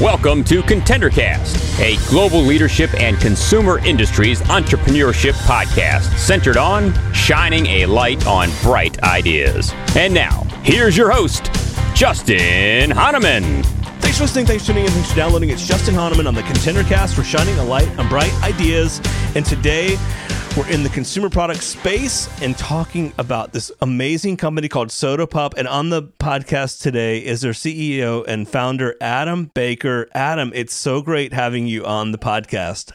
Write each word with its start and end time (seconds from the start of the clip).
Welcome 0.00 0.44
to 0.44 0.62
ContenderCast, 0.62 1.80
a 1.80 1.96
global 2.08 2.40
leadership 2.40 2.94
and 2.94 3.18
consumer 3.18 3.84
industries 3.84 4.42
entrepreneurship 4.42 5.32
podcast 5.48 6.16
centered 6.18 6.56
on 6.56 6.94
shining 7.12 7.66
a 7.66 7.86
light 7.86 8.24
on 8.28 8.48
bright 8.62 9.02
ideas. 9.02 9.72
And 9.96 10.14
now, 10.14 10.44
here's 10.62 10.96
your 10.96 11.10
host, 11.10 11.50
Justin 11.96 12.90
Honaman. 12.90 13.64
Thanks 13.98 14.18
for 14.18 14.22
listening, 14.22 14.46
thanks 14.46 14.62
for 14.62 14.68
tuning 14.68 14.84
in, 14.84 14.92
thanks 14.92 15.10
for 15.10 15.16
downloading. 15.16 15.50
It's 15.50 15.66
Justin 15.66 15.96
Honaman 15.96 16.28
on 16.28 16.34
the 16.34 16.42
ContenderCast 16.42 17.12
for 17.12 17.24
shining 17.24 17.58
a 17.58 17.64
light 17.64 17.88
on 17.98 18.08
bright 18.08 18.32
ideas. 18.44 19.00
And 19.34 19.44
today, 19.44 19.96
we're 20.56 20.68
in 20.68 20.84
the 20.84 20.88
consumer 20.88 21.28
product 21.28 21.64
space 21.64 22.28
and 22.40 22.56
talking 22.56 23.12
about 23.18 23.52
this 23.52 23.72
amazing 23.80 24.36
company 24.36 24.68
called 24.68 24.92
Soda 24.92 25.26
Pup. 25.26 25.54
And 25.56 25.66
on 25.66 25.90
the 25.90 26.02
podcast 26.02 26.80
today 26.80 27.18
is 27.18 27.40
their 27.40 27.52
CEO 27.52 28.24
and 28.28 28.48
founder, 28.48 28.94
Adam 29.00 29.50
Baker. 29.54 30.08
Adam, 30.14 30.52
it's 30.54 30.72
so 30.72 31.02
great 31.02 31.32
having 31.32 31.66
you 31.66 31.84
on 31.84 32.12
the 32.12 32.18
podcast. 32.18 32.92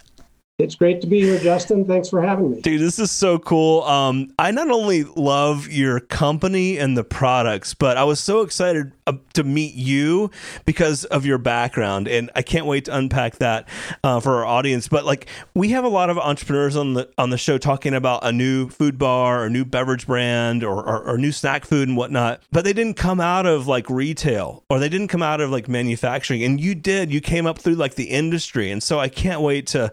It's 0.60 0.76
great 0.76 1.00
to 1.00 1.08
be 1.08 1.22
here, 1.22 1.40
Justin. 1.40 1.86
Thanks 1.86 2.10
for 2.10 2.22
having 2.22 2.52
me. 2.52 2.60
Dude, 2.60 2.82
this 2.82 3.00
is 3.00 3.12
so 3.12 3.40
cool. 3.40 3.82
Um, 3.84 4.34
I 4.38 4.52
not 4.52 4.70
only 4.70 5.06
love 5.06 5.70
your 5.70 6.02
company 6.02 6.78
and 6.78 6.98
the 6.98 7.06
products, 7.06 7.74
but 7.74 7.96
I 7.96 8.04
was 8.04 8.20
so 8.20 8.42
excited 8.42 8.92
uh, 9.08 9.14
to 9.36 9.46
meet 9.46 9.74
you 9.74 10.32
because 10.66 11.06
of 11.06 11.26
your 11.26 11.38
background, 11.38 12.10
and 12.10 12.30
I 12.36 12.42
can't 12.42 12.66
wait 12.66 12.86
to 12.86 12.96
unpack 12.96 13.38
that 13.38 13.70
uh, 14.04 14.20
for 14.20 14.36
our 14.36 14.46
audience. 14.46 14.90
But 14.90 15.06
like, 15.06 15.28
we 15.54 15.70
have 15.70 15.86
a 15.86 15.90
lot 15.90 16.10
of 16.10 16.18
entrepreneurs 16.18 16.76
on 16.76 16.94
the 16.94 17.10
on 17.18 17.30
the 17.30 17.38
show 17.38 17.58
talking 17.58 17.94
about 17.94 18.26
a 18.26 18.34
new 18.34 18.68
food 18.68 18.98
bar, 18.98 19.42
or 19.46 19.50
new 19.50 19.64
beverage 19.64 20.08
brand, 20.08 20.66
or, 20.66 20.84
or, 20.86 21.02
or 21.04 21.18
new 21.18 21.32
snack 21.32 21.64
food 21.64 21.88
and 21.88 21.96
whatnot, 21.96 22.44
but 22.52 22.66
they 22.66 22.74
didn't 22.74 22.98
come 22.98 23.22
out 23.22 23.46
of 23.46 23.66
like 23.66 23.90
retail 23.90 24.66
or 24.70 24.78
they 24.80 24.90
didn't 24.90 25.08
come 25.08 25.24
out 25.24 25.40
of 25.40 25.52
like 25.52 25.70
manufacturing, 25.70 26.44
and 26.44 26.60
you 26.60 26.76
did. 26.76 27.14
You 27.14 27.22
came 27.22 27.46
up 27.46 27.60
through 27.60 27.76
like 27.76 27.96
the 27.96 28.10
industry, 28.10 28.70
and 28.72 28.84
so 28.84 29.00
I 29.00 29.08
can't 29.08 29.40
wait 29.40 29.66
to 29.68 29.90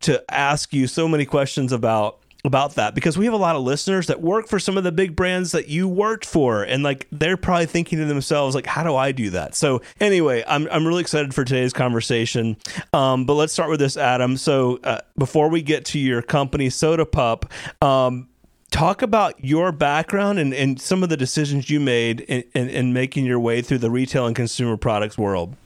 to 0.00 0.22
ask 0.32 0.72
you 0.72 0.86
so 0.86 1.06
many 1.06 1.24
questions 1.24 1.72
about 1.72 2.18
about 2.44 2.74
that 2.76 2.94
because 2.94 3.18
we 3.18 3.26
have 3.26 3.34
a 3.34 3.38
lot 3.38 3.56
of 3.56 3.62
listeners 3.62 4.06
that 4.06 4.20
work 4.20 4.48
for 4.48 4.58
some 4.58 4.78
of 4.78 4.84
the 4.84 4.92
big 4.92 5.14
brands 5.14 5.52
that 5.52 5.68
you 5.68 5.86
worked 5.86 6.24
for 6.24 6.62
and 6.62 6.82
like 6.82 7.06
they're 7.12 7.36
probably 7.36 7.66
thinking 7.66 7.98
to 7.98 8.04
themselves 8.06 8.54
like 8.54 8.66
how 8.66 8.82
do 8.82 8.96
i 8.96 9.12
do 9.12 9.30
that? 9.30 9.54
So 9.54 9.82
anyway 10.00 10.42
i'm, 10.46 10.66
I'm 10.70 10.86
really 10.86 11.02
excited 11.02 11.34
for 11.34 11.44
today's 11.44 11.72
conversation. 11.72 12.56
Um, 12.92 13.26
but 13.26 13.34
let's 13.34 13.52
start 13.52 13.68
with 13.70 13.80
this 13.80 13.96
adam. 13.96 14.36
So 14.36 14.78
uh, 14.84 15.00
before 15.18 15.48
we 15.50 15.62
get 15.62 15.84
to 15.86 15.98
your 15.98 16.22
company 16.22 16.70
soda 16.70 17.04
pup 17.04 17.50
um, 17.82 18.28
talk 18.70 19.02
about 19.02 19.44
your 19.44 19.72
background 19.72 20.38
and, 20.38 20.54
and 20.54 20.80
some 20.80 21.02
of 21.02 21.08
the 21.08 21.16
decisions 21.16 21.68
you 21.68 21.80
made 21.80 22.20
in, 22.20 22.44
in, 22.54 22.68
in 22.70 22.92
making 22.92 23.26
your 23.26 23.40
way 23.40 23.60
through 23.60 23.78
the 23.78 23.90
retail 23.90 24.26
and 24.26 24.34
consumer 24.34 24.76
products 24.76 25.18
world. 25.18 25.56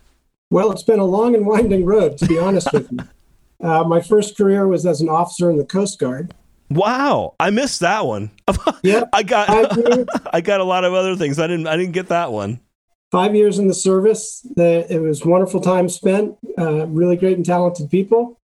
Well 0.51 0.73
it's 0.73 0.83
been 0.83 0.99
a 0.99 1.05
long 1.05 1.37
and 1.37 1.47
winding 1.47 1.85
road 1.85 2.19
to 2.19 2.27
be 2.27 2.39
honest 2.39 2.73
with 2.73 2.91
you 2.91 2.99
uh, 3.65 3.83
my 3.83 4.01
first 4.01 4.37
career 4.37 4.69
was 4.69 4.85
as 4.85 5.01
an 5.01 5.09
officer 5.09 5.51
in 5.51 5.57
the 5.57 5.65
Coast 5.65 5.99
Guard. 5.99 6.35
Wow, 6.71 7.35
I 7.41 7.51
missed 7.51 7.81
that 7.81 8.07
one. 8.07 8.31
Yeah, 8.83 9.05
I 9.15 9.23
got 9.23 9.49
I 10.35 10.43
got 10.43 10.61
a 10.61 10.65
lot 10.65 10.85
of 10.85 10.93
other 10.93 11.17
things. 11.17 11.39
I 11.39 11.47
didn't 11.47 11.67
I 11.67 11.75
didn't 11.75 11.93
get 11.93 12.09
that 12.09 12.33
one. 12.33 12.61
Five 13.11 13.35
years 13.35 13.59
in 13.59 13.67
the 13.67 13.73
service. 13.73 14.47
The, 14.57 14.87
it 14.93 14.99
was 14.99 15.25
wonderful 15.25 15.63
time 15.63 15.89
spent. 15.89 16.37
Uh, 16.59 16.87
really 16.89 17.17
great 17.17 17.39
and 17.39 17.47
talented 17.47 17.91
people, 17.91 18.39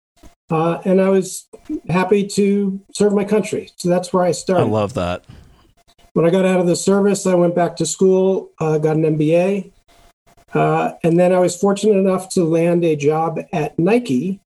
uh, 0.49 0.81
and 0.83 0.99
I 0.99 1.09
was 1.09 1.47
happy 1.89 2.25
to 2.25 2.81
serve 2.95 3.13
my 3.13 3.23
country. 3.23 3.69
So 3.75 3.87
that's 3.87 4.11
where 4.11 4.23
I 4.23 4.31
started. 4.31 4.63
I 4.63 4.67
love 4.67 4.95
that. 4.95 5.25
When 6.13 6.25
I 6.25 6.31
got 6.31 6.43
out 6.43 6.59
of 6.59 6.65
the 6.65 6.75
service, 6.75 7.27
I 7.27 7.35
went 7.35 7.53
back 7.53 7.75
to 7.75 7.85
school, 7.85 8.49
uh, 8.59 8.79
got 8.79 8.95
an 8.95 9.03
MBA, 9.03 9.71
uh, 10.55 10.93
and 11.03 11.19
then 11.19 11.33
I 11.33 11.37
was 11.39 11.55
fortunate 11.55 11.97
enough 11.97 12.29
to 12.29 12.43
land 12.43 12.83
a 12.83 12.95
job 12.95 13.39
at 13.53 13.77
Nike 13.77 14.41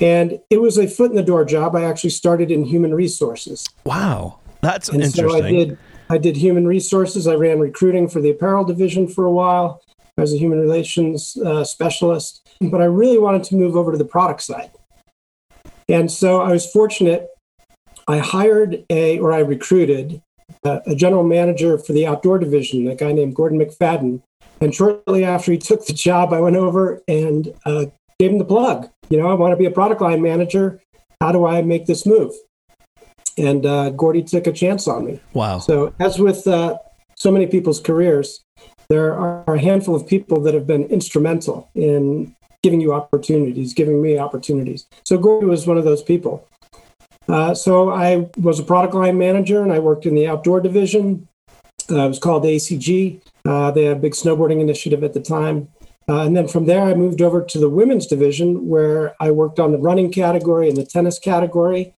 and 0.00 0.40
it 0.50 0.60
was 0.60 0.78
a 0.78 0.86
foot 0.86 1.10
in 1.10 1.16
the 1.16 1.22
door 1.22 1.44
job. 1.44 1.76
I 1.76 1.84
actually 1.84 2.10
started 2.10 2.50
in 2.50 2.64
human 2.64 2.94
resources. 2.94 3.66
Wow, 3.84 4.38
that's 4.60 4.88
and 4.88 5.02
interesting. 5.02 5.28
So 5.28 5.46
I 5.46 5.50
did. 5.50 5.78
I 6.08 6.18
did 6.18 6.36
human 6.36 6.66
resources. 6.66 7.28
I 7.28 7.34
ran 7.34 7.60
recruiting 7.60 8.08
for 8.08 8.20
the 8.20 8.30
apparel 8.30 8.64
division 8.64 9.06
for 9.06 9.24
a 9.24 9.30
while. 9.30 9.80
I 10.18 10.22
was 10.22 10.34
a 10.34 10.38
human 10.38 10.58
relations 10.60 11.36
uh, 11.36 11.62
specialist, 11.64 12.48
but 12.60 12.82
I 12.82 12.86
really 12.86 13.18
wanted 13.18 13.44
to 13.44 13.54
move 13.54 13.76
over 13.76 13.92
to 13.92 13.98
the 13.98 14.04
product 14.04 14.42
side. 14.42 14.72
And 15.88 16.10
so 16.10 16.40
I 16.40 16.50
was 16.50 16.70
fortunate. 16.70 17.28
I 18.08 18.18
hired 18.18 18.84
a, 18.90 19.18
or 19.20 19.32
I 19.32 19.38
recruited 19.38 20.20
a, 20.64 20.82
a 20.86 20.94
general 20.94 21.22
manager 21.22 21.78
for 21.78 21.92
the 21.92 22.06
outdoor 22.06 22.38
division, 22.38 22.88
a 22.88 22.96
guy 22.96 23.12
named 23.12 23.36
Gordon 23.36 23.60
McFadden. 23.60 24.20
And 24.60 24.74
shortly 24.74 25.24
after 25.24 25.52
he 25.52 25.58
took 25.58 25.86
the 25.86 25.92
job, 25.92 26.32
I 26.32 26.40
went 26.40 26.56
over 26.56 27.02
and 27.08 27.54
uh, 27.64 27.86
gave 28.20 28.30
him 28.30 28.38
the 28.38 28.44
plug. 28.44 28.90
You 29.08 29.18
know, 29.18 29.28
I 29.28 29.34
want 29.34 29.52
to 29.52 29.56
be 29.56 29.64
a 29.64 29.70
product 29.70 30.02
line 30.02 30.20
manager. 30.20 30.80
How 31.22 31.32
do 31.32 31.46
I 31.46 31.62
make 31.62 31.86
this 31.86 32.04
move? 32.04 32.32
And 33.38 33.64
uh, 33.64 33.90
Gordy 33.90 34.22
took 34.22 34.46
a 34.46 34.52
chance 34.52 34.86
on 34.86 35.06
me. 35.06 35.20
Wow. 35.32 35.58
So, 35.58 35.94
as 35.98 36.18
with 36.18 36.46
uh, 36.46 36.76
so 37.14 37.30
many 37.30 37.46
people's 37.46 37.80
careers, 37.80 38.44
there 38.90 39.14
are 39.14 39.54
a 39.54 39.58
handful 39.58 39.94
of 39.94 40.06
people 40.06 40.42
that 40.42 40.52
have 40.52 40.66
been 40.66 40.84
instrumental 40.84 41.70
in 41.74 42.36
giving 42.62 42.80
you 42.82 42.92
opportunities, 42.92 43.72
giving 43.72 44.02
me 44.02 44.18
opportunities. 44.18 44.86
So, 45.06 45.16
Gordy 45.16 45.46
was 45.46 45.66
one 45.66 45.78
of 45.78 45.84
those 45.84 46.02
people. 46.02 46.46
Uh, 47.26 47.54
so, 47.54 47.90
I 47.90 48.28
was 48.36 48.58
a 48.58 48.64
product 48.64 48.92
line 48.92 49.16
manager 49.16 49.62
and 49.62 49.72
I 49.72 49.78
worked 49.78 50.04
in 50.04 50.14
the 50.14 50.28
outdoor 50.28 50.60
division. 50.60 51.26
Uh, 51.90 52.04
it 52.04 52.08
was 52.08 52.18
called 52.18 52.44
ACG. 52.44 53.22
Uh, 53.46 53.70
they 53.70 53.84
had 53.84 53.96
a 53.96 54.00
big 54.00 54.12
snowboarding 54.12 54.60
initiative 54.60 55.02
at 55.02 55.14
the 55.14 55.20
time. 55.20 55.68
Uh, 56.10 56.24
and 56.24 56.36
then 56.36 56.48
from 56.48 56.66
there, 56.66 56.82
I 56.82 56.94
moved 56.94 57.22
over 57.22 57.40
to 57.40 57.58
the 57.58 57.68
women's 57.68 58.04
division 58.04 58.66
where 58.66 59.14
I 59.20 59.30
worked 59.30 59.60
on 59.60 59.70
the 59.70 59.78
running 59.78 60.10
category 60.10 60.68
and 60.68 60.76
the 60.76 60.84
tennis 60.84 61.20
category. 61.20 61.94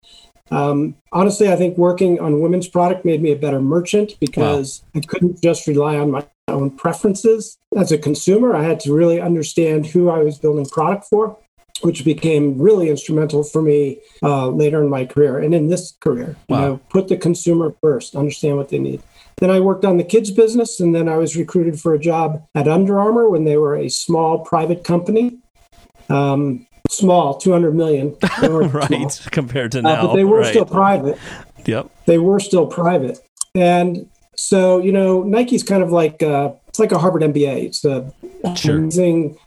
Um, 0.52 0.98
honestly, 1.14 1.50
I 1.50 1.56
think 1.56 1.78
working 1.78 2.20
on 2.20 2.42
women's 2.42 2.68
product 2.68 3.06
made 3.06 3.22
me 3.22 3.32
a 3.32 3.38
better 3.38 3.62
merchant 3.62 4.20
because 4.20 4.84
wow. 4.94 5.00
I 5.00 5.06
couldn't 5.08 5.42
just 5.42 5.66
rely 5.66 5.96
on 5.98 6.12
my 6.12 6.28
own 6.50 6.72
preferences. 6.72 7.58
As 7.78 7.94
a 7.94 7.98
consumer, 7.98 8.54
I 8.54 8.64
had 8.64 8.82
to 8.82 8.94
really 8.94 9.22
understand 9.22 9.86
who 9.86 10.10
I 10.10 10.20
was 10.20 10.38
building 10.38 10.66
product 10.66 11.06
for, 11.06 11.38
which 11.80 12.04
became 12.04 12.60
really 12.60 12.90
instrumental 12.90 13.46
for 13.46 13.62
me 13.62 14.02
uh, 14.22 14.50
later 14.50 14.84
in 14.84 14.90
my 14.90 15.06
career 15.06 15.40
and 15.40 15.56
in 15.56 15.70
this 15.70 15.94
career. 16.02 16.36
Wow. 16.50 16.60
You 16.60 16.66
know, 16.66 16.78
put 16.90 17.08
the 17.08 17.16
consumer 17.16 17.74
first, 17.80 18.18
understand 18.18 18.58
what 18.58 18.68
they 18.68 18.80
need. 18.80 19.02
Then 19.38 19.50
I 19.50 19.60
worked 19.60 19.86
on 19.86 19.98
the 19.98 20.04
kids 20.04 20.32
business, 20.32 20.80
and 20.80 20.94
then 20.94 21.10
I 21.10 21.18
was 21.18 21.36
recruited 21.36 21.80
for 21.80 21.94
a 21.94 22.00
job 22.00 22.46
at 22.54 22.68
Under 22.68 23.00
Armour 23.00 23.30
when 23.30 23.46
they 23.46 23.58
were 23.58 23.76
a 23.76 23.90
small 23.90 24.40
private 24.40 24.84
company. 24.84 25.38
Um, 26.10 26.68
small, 26.90 27.38
200 27.38 27.74
million. 27.74 28.16
right, 28.42 29.12
small. 29.12 29.32
compared 29.32 29.72
to 29.74 29.82
now. 29.82 29.90
Uh, 29.90 30.08
but 30.08 30.16
they 30.16 30.24
were 30.24 30.40
right. 30.40 30.48
still 30.48 30.66
private. 30.66 31.18
Yep. 31.66 31.90
They 32.06 32.18
were 32.18 32.40
still 32.40 32.68
private. 32.68 33.20
And 33.56 34.10
so, 34.36 34.80
you 34.80 34.92
know, 34.92 35.24
Nike's 35.24 35.64
kind 35.64 35.84
of 35.84 35.92
like, 35.92 36.22
uh, 36.24 36.54
it's 36.68 36.80
like 36.80 36.92
a 36.92 36.98
Harvard 36.98 37.22
MBA. 37.22 37.66
It's 37.66 37.86
a 37.86 38.12
sure. 38.56 38.78
amazing 38.78 39.38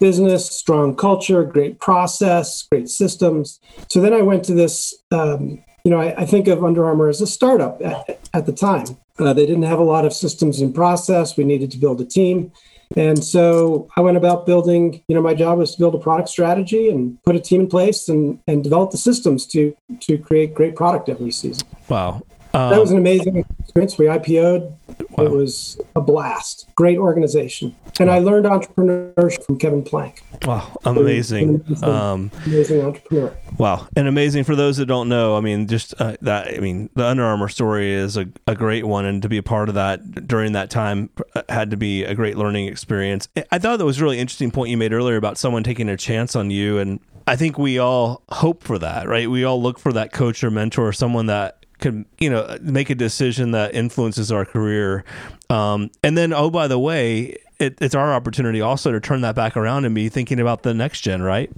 business, 0.00 0.50
strong 0.50 0.96
culture, 0.96 1.44
great 1.44 1.78
process, 1.78 2.62
great 2.62 2.88
systems. 2.88 3.60
So 3.88 4.00
then 4.00 4.12
I 4.12 4.22
went 4.22 4.44
to 4.46 4.54
this, 4.54 4.94
um, 5.12 5.62
you 5.84 5.90
know, 5.90 6.00
I, 6.00 6.14
I, 6.22 6.26
think 6.26 6.48
of 6.48 6.64
Under 6.64 6.84
Armour 6.84 7.08
as 7.08 7.20
a 7.20 7.26
startup 7.26 7.80
at, 7.82 8.20
at 8.32 8.46
the 8.46 8.52
time. 8.52 8.84
Uh, 9.18 9.32
they 9.32 9.46
didn't 9.46 9.64
have 9.64 9.78
a 9.78 9.84
lot 9.84 10.04
of 10.04 10.12
systems 10.12 10.60
in 10.60 10.72
process. 10.72 11.36
We 11.36 11.44
needed 11.44 11.70
to 11.72 11.78
build 11.78 12.00
a 12.00 12.04
team. 12.04 12.52
And 12.96 13.22
so 13.22 13.88
I 13.96 14.00
went 14.00 14.16
about 14.16 14.46
building, 14.46 15.02
you 15.08 15.14
know, 15.14 15.22
my 15.22 15.34
job 15.34 15.58
was 15.58 15.72
to 15.72 15.78
build 15.78 15.94
a 15.94 15.98
product 15.98 16.28
strategy 16.28 16.90
and 16.90 17.22
put 17.24 17.36
a 17.36 17.40
team 17.40 17.62
in 17.62 17.66
place 17.68 18.08
and, 18.08 18.38
and 18.46 18.62
develop 18.62 18.90
the 18.90 18.98
systems 18.98 19.46
to 19.46 19.74
to 20.00 20.18
create 20.18 20.54
great 20.54 20.76
product 20.76 21.08
every 21.08 21.30
season. 21.30 21.66
Wow. 21.88 22.22
Um, 22.54 22.70
that 22.70 22.80
was 22.80 22.90
an 22.90 22.98
amazing 22.98 23.44
experience. 23.60 23.96
We 23.96 24.06
IPO'd. 24.06 24.76
Wow. 25.16 25.24
It 25.24 25.30
was 25.30 25.80
a 25.94 26.00
blast. 26.00 26.68
Great 26.74 26.98
organization. 26.98 27.76
And 28.00 28.10
I 28.10 28.18
learned 28.18 28.46
entrepreneurship 28.46 29.44
from 29.44 29.58
Kevin 29.58 29.82
Plank. 29.82 30.22
Wow, 30.46 30.76
amazing. 30.84 31.62
Amazing, 31.66 31.88
um, 31.88 32.30
amazing 32.46 32.80
entrepreneur. 32.80 33.36
Wow. 33.58 33.86
And 33.94 34.08
amazing 34.08 34.44
for 34.44 34.56
those 34.56 34.78
that 34.78 34.86
don't 34.86 35.08
know. 35.08 35.36
I 35.36 35.40
mean, 35.40 35.66
just 35.66 35.94
uh, 36.00 36.16
that, 36.22 36.48
I 36.48 36.58
mean, 36.58 36.88
the 36.94 37.06
Under 37.06 37.24
Armour 37.24 37.48
story 37.48 37.92
is 37.92 38.16
a, 38.16 38.26
a 38.46 38.54
great 38.54 38.86
one. 38.86 39.04
And 39.04 39.20
to 39.22 39.28
be 39.28 39.36
a 39.36 39.42
part 39.42 39.68
of 39.68 39.74
that 39.74 40.26
during 40.26 40.52
that 40.52 40.70
time 40.70 41.10
uh, 41.34 41.42
had 41.48 41.70
to 41.70 41.76
be 41.76 42.04
a 42.04 42.14
great 42.14 42.36
learning 42.36 42.66
experience. 42.66 43.28
I 43.50 43.58
thought 43.58 43.78
that 43.78 43.84
was 43.84 44.00
a 44.00 44.02
really 44.02 44.18
interesting 44.18 44.50
point 44.50 44.70
you 44.70 44.76
made 44.76 44.92
earlier 44.92 45.16
about 45.16 45.36
someone 45.38 45.62
taking 45.62 45.88
a 45.88 45.96
chance 45.96 46.34
on 46.34 46.50
you. 46.50 46.78
And 46.78 47.00
I 47.26 47.36
think 47.36 47.58
we 47.58 47.78
all 47.78 48.22
hope 48.30 48.64
for 48.64 48.78
that, 48.78 49.06
right? 49.06 49.30
We 49.30 49.44
all 49.44 49.62
look 49.62 49.78
for 49.78 49.92
that 49.92 50.12
coach 50.12 50.42
or 50.42 50.50
mentor, 50.50 50.92
someone 50.92 51.26
that 51.26 51.61
could 51.82 52.06
you 52.18 52.30
know 52.30 52.56
make 52.62 52.88
a 52.88 52.94
decision 52.94 53.50
that 53.50 53.74
influences 53.74 54.32
our 54.32 54.44
career 54.44 55.04
um, 55.50 55.90
and 56.02 56.16
then 56.16 56.32
oh 56.32 56.48
by 56.48 56.66
the 56.66 56.78
way 56.78 57.36
it, 57.58 57.76
it's 57.80 57.94
our 57.94 58.14
opportunity 58.14 58.60
also 58.60 58.90
to 58.90 59.00
turn 59.00 59.20
that 59.20 59.34
back 59.34 59.56
around 59.56 59.84
and 59.84 59.94
be 59.94 60.08
thinking 60.08 60.40
about 60.40 60.62
the 60.62 60.72
next 60.72 61.02
gen 61.02 61.20
right 61.20 61.50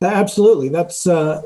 absolutely 0.00 0.68
that's 0.68 1.06
uh, 1.06 1.42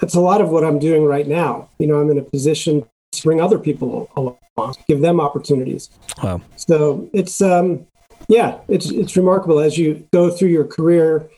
that's 0.00 0.14
a 0.14 0.20
lot 0.20 0.40
of 0.40 0.50
what 0.50 0.64
i'm 0.64 0.78
doing 0.78 1.04
right 1.04 1.26
now 1.26 1.68
you 1.78 1.86
know 1.86 2.00
i'm 2.00 2.10
in 2.10 2.18
a 2.18 2.22
position 2.22 2.84
to 3.12 3.22
bring 3.22 3.40
other 3.40 3.58
people 3.58 4.08
along, 4.16 4.74
give 4.88 5.00
them 5.00 5.20
opportunities. 5.20 5.90
Wow. 6.22 6.40
So 6.56 7.08
it's 7.12 7.40
um, 7.40 7.86
yeah, 8.28 8.58
it's 8.68 8.90
it's 8.90 9.16
remarkable 9.16 9.58
as 9.58 9.78
you 9.78 10.06
go 10.12 10.30
through 10.30 10.48
your 10.48 10.64
career 10.64 11.28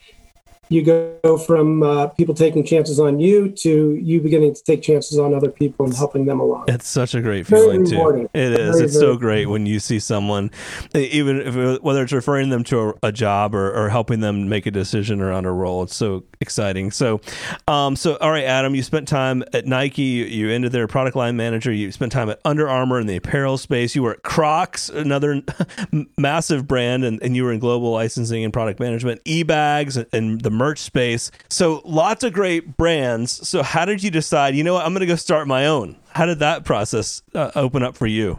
you 0.73 0.83
go 0.83 1.39
from 1.47 1.83
uh, 1.83 2.09
people 2.09 2.35
taking 2.35 2.65
chances 2.65 2.99
on 2.99 3.21
you 3.21 3.51
to 3.51 3.95
you 3.95 4.21
beginning 4.21 4.55
to 4.55 4.63
take 4.63 4.83
chances 4.83 5.19
on 5.19 5.35
other 5.35 5.51
people 5.51 5.85
and 5.85 5.95
helping 5.95 6.25
them 6.25 6.41
along. 6.41 6.65
It's 6.69 6.89
such 6.89 7.15
a 7.15 7.21
great 7.21 7.47
feeling 7.47 7.85
too. 7.85 8.29
It 8.33 8.53
is. 8.53 8.71
Very, 8.71 8.85
it's 8.85 8.97
very 8.97 9.13
so 9.13 9.17
great 9.17 9.47
when 9.47 9.67
you 9.67 9.79
see 9.79 9.99
someone, 9.99 10.51
even 10.95 11.41
if 11.41 11.83
whether 11.83 12.03
it's 12.03 12.13
referring 12.13 12.51
them 12.51 12.65
to 12.65 12.81
a, 12.81 12.95
a 13.05 13.13
job 13.13 13.55
or, 13.55 13.73
or, 13.73 13.89
helping 13.93 14.21
them 14.21 14.49
make 14.49 14.65
a 14.65 14.71
decision 14.71 15.21
around 15.21 15.45
a 15.45 15.53
role. 15.53 15.83
It's 15.83 15.95
so 15.95 16.25
exciting. 16.41 16.91
So, 16.91 17.21
um, 17.69 17.95
so 17.95 18.17
all 18.17 18.31
right, 18.31 18.45
Adam, 18.45 18.75
you 18.75 18.83
spent 18.83 19.07
time 19.07 19.45
at 19.53 19.67
Nike. 19.67 20.03
You, 20.03 20.25
you 20.25 20.51
ended 20.51 20.73
there 20.73 20.87
product 20.89 21.17
line 21.17 21.37
manager. 21.37 21.73
You 21.73 21.93
spent 21.93 22.13
time 22.13 22.31
at 22.31 22.41
Under 22.45 22.69
Armour 22.69 23.01
in 23.01 23.07
the 23.07 23.17
apparel 23.17 23.59
space. 23.59 23.95
You 23.95 24.03
were 24.03 24.13
at 24.13 24.23
Crocs, 24.23 24.89
another 24.89 25.43
massive 26.19 26.67
brand, 26.67 27.05
and, 27.05 27.23
and 27.23 27.37
you 27.37 27.45
were 27.45 27.53
in 27.53 27.59
global 27.59 27.93
licensing 27.93 28.45
and 28.45 28.53
product 28.53 28.81
management, 28.81 29.23
eBags, 29.25 29.97
and, 29.97 30.07
and 30.13 30.41
the 30.41 30.51
merch 30.63 30.79
space. 30.79 31.33
So 31.51 31.83
lots 31.85 32.23
of 32.23 32.33
great 32.33 32.77
brands. 32.77 33.49
So 33.49 33.65
how 33.65 33.85
did 33.85 34.01
you 34.01 34.13
decide? 34.13 34.55
You 34.55 34.63
know 34.63 34.75
what? 34.75 34.87
I'm 34.87 34.93
going 34.93 35.01
to 35.01 35.07
go 35.07 35.17
start 35.17 35.49
my 35.49 35.67
own. 35.67 35.97
How 36.11 36.25
did 36.25 36.39
that 36.39 36.65
process 36.65 37.21
uh, 37.35 37.51
open 37.57 37.83
up 37.83 37.97
for 37.97 38.07
you? 38.07 38.39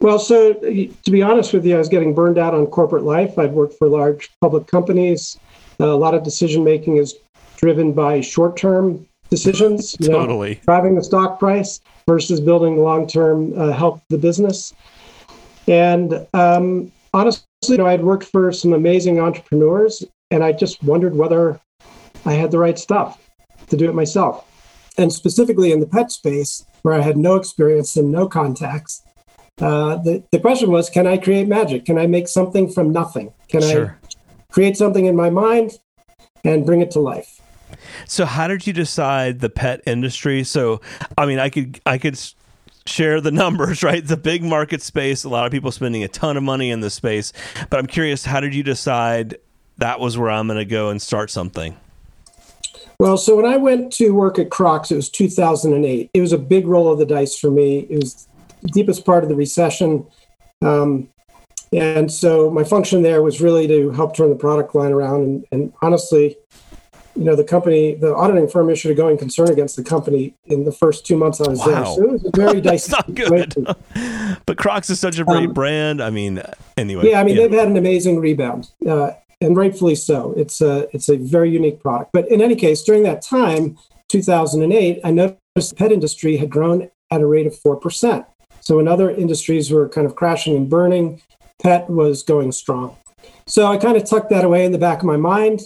Well, 0.00 0.18
so 0.18 0.52
to 0.52 1.10
be 1.10 1.22
honest 1.22 1.54
with 1.54 1.64
you, 1.64 1.74
I 1.74 1.78
was 1.78 1.88
getting 1.88 2.14
burned 2.14 2.36
out 2.36 2.52
on 2.52 2.66
corporate 2.66 3.04
life. 3.04 3.38
I'd 3.38 3.52
worked 3.52 3.78
for 3.78 3.88
large 3.88 4.30
public 4.42 4.66
companies. 4.66 5.38
Uh, 5.80 5.86
a 5.86 5.96
lot 5.96 6.12
of 6.12 6.22
decision 6.22 6.62
making 6.62 6.98
is 6.98 7.14
driven 7.56 7.92
by 7.92 8.20
short 8.20 8.56
term 8.56 9.06
decisions. 9.30 9.92
totally. 9.92 10.56
Know, 10.56 10.60
driving 10.64 10.94
the 10.94 11.04
stock 11.04 11.38
price 11.38 11.80
versus 12.06 12.38
building 12.38 12.82
long 12.82 13.06
term 13.06 13.58
uh, 13.58 13.72
help 13.72 14.02
the 14.10 14.18
business. 14.18 14.74
And 15.66 16.26
um, 16.34 16.92
honestly, 17.14 17.46
you 17.68 17.76
know, 17.78 17.86
I'd 17.86 18.02
worked 18.02 18.24
for 18.24 18.52
some 18.52 18.72
amazing 18.72 19.20
entrepreneurs, 19.20 20.04
and 20.32 20.42
I 20.42 20.50
just 20.52 20.82
wondered 20.82 21.14
whether 21.14 21.60
I 22.24 22.32
had 22.32 22.50
the 22.50 22.58
right 22.58 22.78
stuff 22.78 23.30
to 23.68 23.76
do 23.76 23.88
it 23.88 23.94
myself. 23.94 24.48
And 24.96 25.12
specifically 25.12 25.72
in 25.72 25.80
the 25.80 25.86
pet 25.86 26.10
space, 26.10 26.64
where 26.80 26.94
I 26.94 27.00
had 27.00 27.16
no 27.16 27.36
experience 27.36 27.96
and 27.96 28.10
no 28.10 28.26
contacts, 28.26 29.02
uh, 29.60 29.96
the, 29.96 30.24
the 30.32 30.40
question 30.40 30.70
was 30.70 30.88
can 30.88 31.06
I 31.06 31.18
create 31.18 31.48
magic? 31.48 31.84
Can 31.84 31.98
I 31.98 32.06
make 32.06 32.28
something 32.28 32.70
from 32.70 32.92
nothing? 32.92 33.32
Can 33.48 33.60
sure. 33.60 33.98
I 34.02 34.52
create 34.52 34.76
something 34.76 35.04
in 35.04 35.14
my 35.14 35.28
mind 35.28 35.72
and 36.44 36.64
bring 36.64 36.80
it 36.80 36.90
to 36.92 37.00
life? 37.00 37.40
So 38.06 38.24
how 38.24 38.48
did 38.48 38.66
you 38.66 38.72
decide 38.72 39.40
the 39.40 39.50
pet 39.50 39.82
industry? 39.86 40.44
So 40.44 40.80
I 41.18 41.26
mean 41.26 41.38
I 41.38 41.50
could 41.50 41.78
I 41.84 41.98
could 41.98 42.18
share 42.86 43.20
the 43.20 43.30
numbers, 43.42 43.82
right? 43.82 43.98
It's 43.98 44.10
a 44.10 44.16
big 44.16 44.42
market 44.42 44.80
space, 44.80 45.24
a 45.24 45.28
lot 45.28 45.44
of 45.44 45.52
people 45.52 45.72
spending 45.72 46.02
a 46.02 46.08
ton 46.08 46.38
of 46.38 46.42
money 46.42 46.70
in 46.70 46.80
this 46.80 46.94
space. 46.94 47.34
But 47.68 47.78
I'm 47.78 47.86
curious, 47.86 48.24
how 48.24 48.40
did 48.40 48.54
you 48.54 48.62
decide 48.62 49.36
that 49.78 50.00
was 50.00 50.16
where 50.18 50.30
I'm 50.30 50.46
going 50.46 50.58
to 50.58 50.64
go 50.64 50.90
and 50.90 51.00
start 51.00 51.30
something? 51.30 51.76
Well, 52.98 53.16
so 53.16 53.34
when 53.34 53.46
I 53.46 53.56
went 53.56 53.92
to 53.94 54.10
work 54.10 54.38
at 54.38 54.50
Crocs, 54.50 54.92
it 54.92 54.96
was 54.96 55.10
2008. 55.10 56.10
It 56.14 56.20
was 56.20 56.32
a 56.32 56.38
big 56.38 56.66
roll 56.66 56.92
of 56.92 56.98
the 56.98 57.06
dice 57.06 57.36
for 57.36 57.50
me. 57.50 57.80
It 57.90 57.96
was 57.96 58.28
the 58.60 58.68
deepest 58.68 59.04
part 59.04 59.24
of 59.24 59.28
the 59.28 59.34
recession. 59.34 60.06
Um, 60.60 61.08
and 61.72 62.12
so 62.12 62.50
my 62.50 62.64
function 62.64 63.02
there 63.02 63.22
was 63.22 63.40
really 63.40 63.66
to 63.66 63.90
help 63.90 64.14
turn 64.14 64.30
the 64.30 64.36
product 64.36 64.74
line 64.74 64.92
around. 64.92 65.22
And, 65.22 65.46
and, 65.50 65.72
honestly, 65.82 66.36
you 67.16 67.24
know, 67.24 67.34
the 67.34 67.44
company, 67.44 67.94
the 67.94 68.14
auditing 68.14 68.48
firm 68.48 68.70
issued 68.70 68.92
a 68.92 68.94
going 68.94 69.18
concern 69.18 69.50
against 69.50 69.76
the 69.76 69.82
company 69.82 70.34
in 70.46 70.64
the 70.64 70.72
first 70.72 71.04
two 71.04 71.16
months 71.16 71.40
I 71.40 71.50
was 71.50 71.58
wow. 71.58 71.66
there. 71.66 71.84
So 71.84 72.02
it 72.02 72.12
was 72.12 72.24
a 72.24 72.30
very 72.34 72.60
dicey. 72.62 72.92
not 72.92 73.14
good. 73.14 73.66
but 74.46 74.58
Crocs 74.58 74.90
is 74.90 75.00
such 75.00 75.18
a 75.18 75.24
great 75.24 75.48
um, 75.48 75.54
brand. 75.54 76.02
I 76.02 76.10
mean, 76.10 76.42
anyway. 76.76 77.10
Yeah, 77.10 77.20
I 77.20 77.24
mean, 77.24 77.36
yeah. 77.36 77.42
they've 77.42 77.58
had 77.58 77.68
an 77.68 77.76
amazing 77.76 78.20
rebound. 78.20 78.70
Uh, 78.86 79.12
and 79.42 79.56
rightfully 79.56 79.94
so. 79.94 80.32
It's 80.36 80.60
a 80.60 80.88
it's 80.94 81.08
a 81.08 81.16
very 81.16 81.50
unique 81.50 81.80
product. 81.80 82.10
But 82.12 82.30
in 82.30 82.40
any 82.40 82.54
case, 82.54 82.82
during 82.82 83.02
that 83.02 83.22
time, 83.22 83.76
2008, 84.08 85.00
I 85.04 85.10
noticed 85.10 85.40
the 85.54 85.74
pet 85.76 85.92
industry 85.92 86.36
had 86.36 86.50
grown 86.50 86.90
at 87.10 87.20
a 87.20 87.26
rate 87.26 87.46
of 87.46 87.56
four 87.58 87.76
percent. 87.76 88.24
So 88.60 88.76
when 88.76 88.88
other 88.88 89.10
industries 89.10 89.70
were 89.70 89.88
kind 89.88 90.06
of 90.06 90.14
crashing 90.14 90.56
and 90.56 90.70
burning, 90.70 91.20
pet 91.60 91.90
was 91.90 92.22
going 92.22 92.52
strong. 92.52 92.96
So 93.46 93.66
I 93.66 93.76
kind 93.76 93.96
of 93.96 94.08
tucked 94.08 94.30
that 94.30 94.44
away 94.44 94.64
in 94.64 94.72
the 94.72 94.78
back 94.78 95.00
of 95.00 95.04
my 95.04 95.16
mind. 95.16 95.62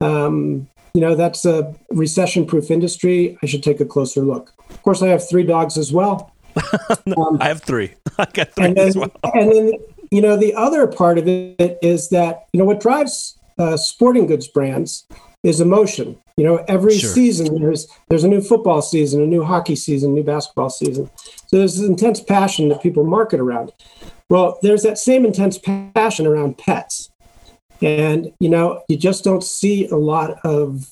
Um, 0.00 0.68
you 0.92 1.00
know, 1.00 1.14
that's 1.14 1.44
a 1.44 1.74
recession-proof 1.90 2.70
industry. 2.70 3.38
I 3.42 3.46
should 3.46 3.62
take 3.62 3.80
a 3.80 3.84
closer 3.84 4.22
look. 4.22 4.52
Of 4.70 4.82
course, 4.82 5.02
I 5.02 5.08
have 5.08 5.26
three 5.26 5.44
dogs 5.44 5.78
as 5.78 5.92
well. 5.92 6.32
um, 7.16 7.38
I 7.40 7.48
have 7.48 7.62
three. 7.62 7.94
I 8.18 8.26
got 8.32 8.52
three 8.52 8.66
and 8.66 8.76
then, 8.76 8.88
as 8.88 8.96
well. 8.96 9.10
And 9.34 9.52
then 9.52 9.72
you 10.12 10.20
know, 10.20 10.36
the 10.36 10.54
other 10.54 10.86
part 10.86 11.16
of 11.16 11.26
it 11.26 11.78
is 11.80 12.10
that, 12.10 12.44
you 12.52 12.58
know, 12.58 12.66
what 12.66 12.80
drives 12.80 13.38
uh, 13.58 13.78
sporting 13.78 14.26
goods 14.26 14.46
brands 14.46 15.06
is 15.42 15.58
emotion. 15.58 16.18
You 16.36 16.44
know, 16.44 16.64
every 16.68 16.98
sure. 16.98 17.10
season 17.10 17.60
there's 17.60 17.88
there's 18.08 18.24
a 18.24 18.28
new 18.28 18.42
football 18.42 18.82
season, 18.82 19.22
a 19.22 19.26
new 19.26 19.42
hockey 19.42 19.74
season, 19.74 20.10
a 20.10 20.14
new 20.14 20.22
basketball 20.22 20.68
season. 20.68 21.10
So 21.16 21.56
there's 21.56 21.78
this 21.78 21.88
intense 21.88 22.20
passion 22.20 22.68
that 22.68 22.82
people 22.82 23.04
market 23.04 23.40
around. 23.40 23.72
Well, 24.28 24.58
there's 24.62 24.82
that 24.82 24.98
same 24.98 25.24
intense 25.24 25.58
passion 25.58 26.26
around 26.26 26.58
pets. 26.58 27.10
And, 27.80 28.32
you 28.38 28.50
know, 28.50 28.82
you 28.88 28.98
just 28.98 29.24
don't 29.24 29.42
see 29.42 29.88
a 29.88 29.96
lot 29.96 30.38
of 30.44 30.90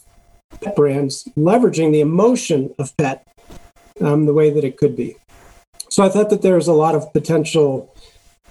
pet 0.62 0.76
brands 0.76 1.28
leveraging 1.36 1.92
the 1.92 2.00
emotion 2.00 2.74
of 2.78 2.96
pet 2.96 3.26
um, 4.00 4.24
the 4.24 4.34
way 4.34 4.50
that 4.50 4.64
it 4.64 4.78
could 4.78 4.96
be. 4.96 5.16
So 5.90 6.04
I 6.04 6.08
thought 6.08 6.30
that 6.30 6.42
there's 6.42 6.68
a 6.68 6.72
lot 6.72 6.94
of 6.94 7.12
potential 7.12 7.89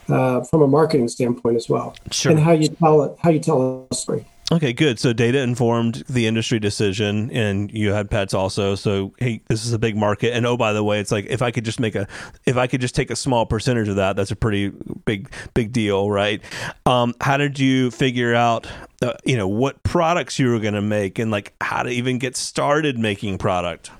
uh, 0.09 0.41
from 0.41 0.61
a 0.61 0.67
marketing 0.67 1.07
standpoint 1.07 1.56
as 1.56 1.69
well, 1.69 1.95
sure. 2.11 2.31
and 2.31 2.39
how 2.39 2.51
you 2.51 2.67
tell 2.67 3.03
it, 3.03 3.17
how 3.21 3.29
you 3.29 3.39
tell 3.39 3.88
a 3.89 3.95
story. 3.95 4.25
Okay, 4.51 4.73
good. 4.73 5.00
So 5.00 5.13
data 5.13 5.41
informed 5.41 6.03
the 6.09 6.25
industry 6.25 6.57
decision, 6.57 7.29
and 7.29 7.71
you 7.71 7.94
had 7.94 8.09
pets 8.09 8.33
also. 8.33 8.73
So 8.73 9.13
hey, 9.19 9.41
this 9.47 9.63
is 9.63 9.73
a 9.73 9.77
big 9.77 9.95
market, 9.95 10.33
and 10.33 10.44
oh 10.47 10.57
by 10.57 10.73
the 10.73 10.83
way, 10.83 11.00
it's 11.00 11.11
like 11.11 11.27
if 11.27 11.44
I 11.44 11.51
could 11.51 11.65
just 11.65 11.79
make 11.79 11.94
a, 11.94 12.07
if 12.47 12.57
I 12.57 12.65
could 12.65 12.81
just 12.81 12.95
take 12.95 13.11
a 13.11 13.15
small 13.15 13.45
percentage 13.45 13.88
of 13.89 13.97
that, 13.97 14.15
that's 14.15 14.31
a 14.31 14.35
pretty 14.35 14.69
big 15.06 15.31
big 15.53 15.71
deal, 15.71 16.09
right? 16.09 16.41
Um, 16.88 17.13
how 17.21 17.38
did 17.38 17.59
you 17.59 17.91
figure 17.91 18.33
out, 18.33 18.65
uh, 19.03 19.13
you 19.23 19.38
know, 19.38 19.47
what 19.47 19.83
products 19.83 20.39
you 20.39 20.50
were 20.50 20.59
going 20.59 20.73
to 20.73 20.81
make, 20.81 21.19
and 21.19 21.29
like 21.29 21.53
how 21.61 21.83
to 21.83 21.89
even 21.91 22.17
get 22.17 22.35
started 22.35 22.97
making 22.97 23.38
product? 23.38 23.91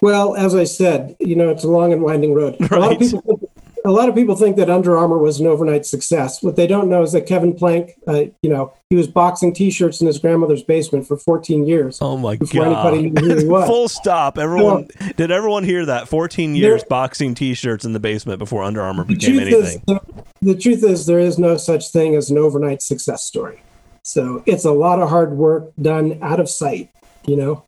Well, 0.00 0.36
as 0.36 0.54
I 0.54 0.62
said, 0.62 1.16
you 1.18 1.34
know, 1.34 1.48
it's 1.48 1.64
a 1.64 1.68
long 1.68 1.92
and 1.92 2.02
winding 2.02 2.32
road. 2.32 2.56
Right. 2.60 2.72
A 2.72 2.78
lot 2.78 2.92
of 2.92 2.98
people 2.98 3.20
think 3.22 3.37
a 3.84 3.90
lot 3.90 4.08
of 4.08 4.14
people 4.14 4.34
think 4.36 4.56
that 4.56 4.70
Under 4.70 4.96
Armour 4.96 5.18
was 5.18 5.40
an 5.40 5.46
overnight 5.46 5.86
success. 5.86 6.42
What 6.42 6.56
they 6.56 6.66
don't 6.66 6.88
know 6.88 7.02
is 7.02 7.12
that 7.12 7.26
Kevin 7.26 7.54
Plank, 7.54 7.92
uh, 8.06 8.24
you 8.42 8.50
know, 8.50 8.72
he 8.90 8.96
was 8.96 9.06
boxing 9.06 9.52
T-shirts 9.52 10.00
in 10.00 10.06
his 10.06 10.18
grandmother's 10.18 10.62
basement 10.62 11.06
for 11.06 11.16
14 11.16 11.66
years. 11.66 11.98
Oh 12.00 12.16
my 12.16 12.36
god! 12.36 13.18
Full 13.66 13.88
stop. 13.88 14.38
Everyone 14.38 14.88
so, 14.98 15.12
did. 15.16 15.30
Everyone 15.30 15.64
hear 15.64 15.86
that? 15.86 16.08
14 16.08 16.54
years 16.54 16.82
there, 16.82 16.88
boxing 16.88 17.34
T-shirts 17.34 17.84
in 17.84 17.92
the 17.92 18.00
basement 18.00 18.38
before 18.38 18.62
Under 18.62 18.82
Armour 18.82 19.04
became 19.04 19.38
anything. 19.38 19.60
Is, 19.60 19.80
the, 19.86 20.00
the 20.42 20.54
truth 20.54 20.82
is, 20.82 21.06
there 21.06 21.20
is 21.20 21.38
no 21.38 21.56
such 21.56 21.90
thing 21.90 22.14
as 22.14 22.30
an 22.30 22.38
overnight 22.38 22.82
success 22.82 23.24
story. 23.24 23.62
So 24.02 24.42
it's 24.46 24.64
a 24.64 24.72
lot 24.72 25.00
of 25.00 25.08
hard 25.08 25.32
work 25.36 25.72
done 25.80 26.18
out 26.22 26.40
of 26.40 26.48
sight. 26.48 26.90
You 27.26 27.36
know, 27.36 27.64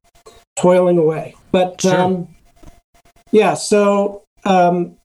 toiling 0.57 0.99
away. 0.99 1.35
But 1.53 1.81
sure. 1.81 2.01
um, 2.01 2.29
yeah, 3.31 3.55
so 3.55 4.25
um, 4.45 4.97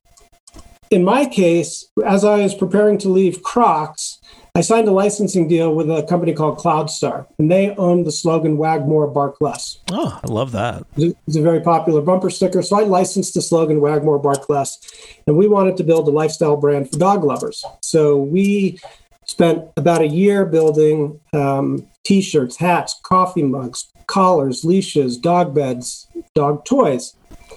in 0.90 1.04
my 1.04 1.26
case, 1.26 1.86
as 2.04 2.24
I 2.24 2.38
was 2.42 2.54
preparing 2.54 2.98
to 2.98 3.08
leave 3.08 3.42
Crocs, 3.42 4.18
I 4.54 4.62
signed 4.62 4.88
a 4.88 4.92
licensing 4.92 5.48
deal 5.48 5.74
with 5.74 5.90
a 5.90 6.02
company 6.04 6.32
called 6.32 6.58
Cloudstar, 6.58 7.26
and 7.38 7.50
they 7.50 7.70
own 7.76 8.04
the 8.04 8.12
slogan 8.12 8.56
"Wag 8.56 8.86
More, 8.86 9.06
Bark 9.06 9.36
Less." 9.40 9.78
Oh, 9.92 10.18
I 10.22 10.26
love 10.32 10.52
that. 10.52 10.84
It's 10.96 11.36
a 11.36 11.42
very 11.42 11.60
popular 11.60 12.00
bumper 12.00 12.30
sticker. 12.30 12.62
So 12.62 12.80
I 12.80 12.84
licensed 12.84 13.34
the 13.34 13.42
slogan 13.42 13.80
"Wag 13.80 14.02
More, 14.02 14.18
Bark 14.18 14.48
Less," 14.48 14.78
and 15.26 15.36
we 15.36 15.46
wanted 15.46 15.76
to 15.76 15.84
build 15.84 16.08
a 16.08 16.10
lifestyle 16.10 16.56
brand 16.56 16.90
for 16.90 16.98
dog 16.98 17.22
lovers. 17.22 17.64
So 17.82 18.16
we 18.16 18.78
spent 19.26 19.64
about 19.76 20.00
a 20.00 20.08
year 20.08 20.46
building 20.46 21.20
um, 21.34 21.86
T-shirts, 22.04 22.56
hats, 22.56 22.98
coffee 23.02 23.42
mugs, 23.42 23.88
collars, 24.06 24.64
leashes, 24.64 25.18
dog 25.18 25.54
beds, 25.54 26.06
dog 26.34 26.64
toys. 26.64 27.14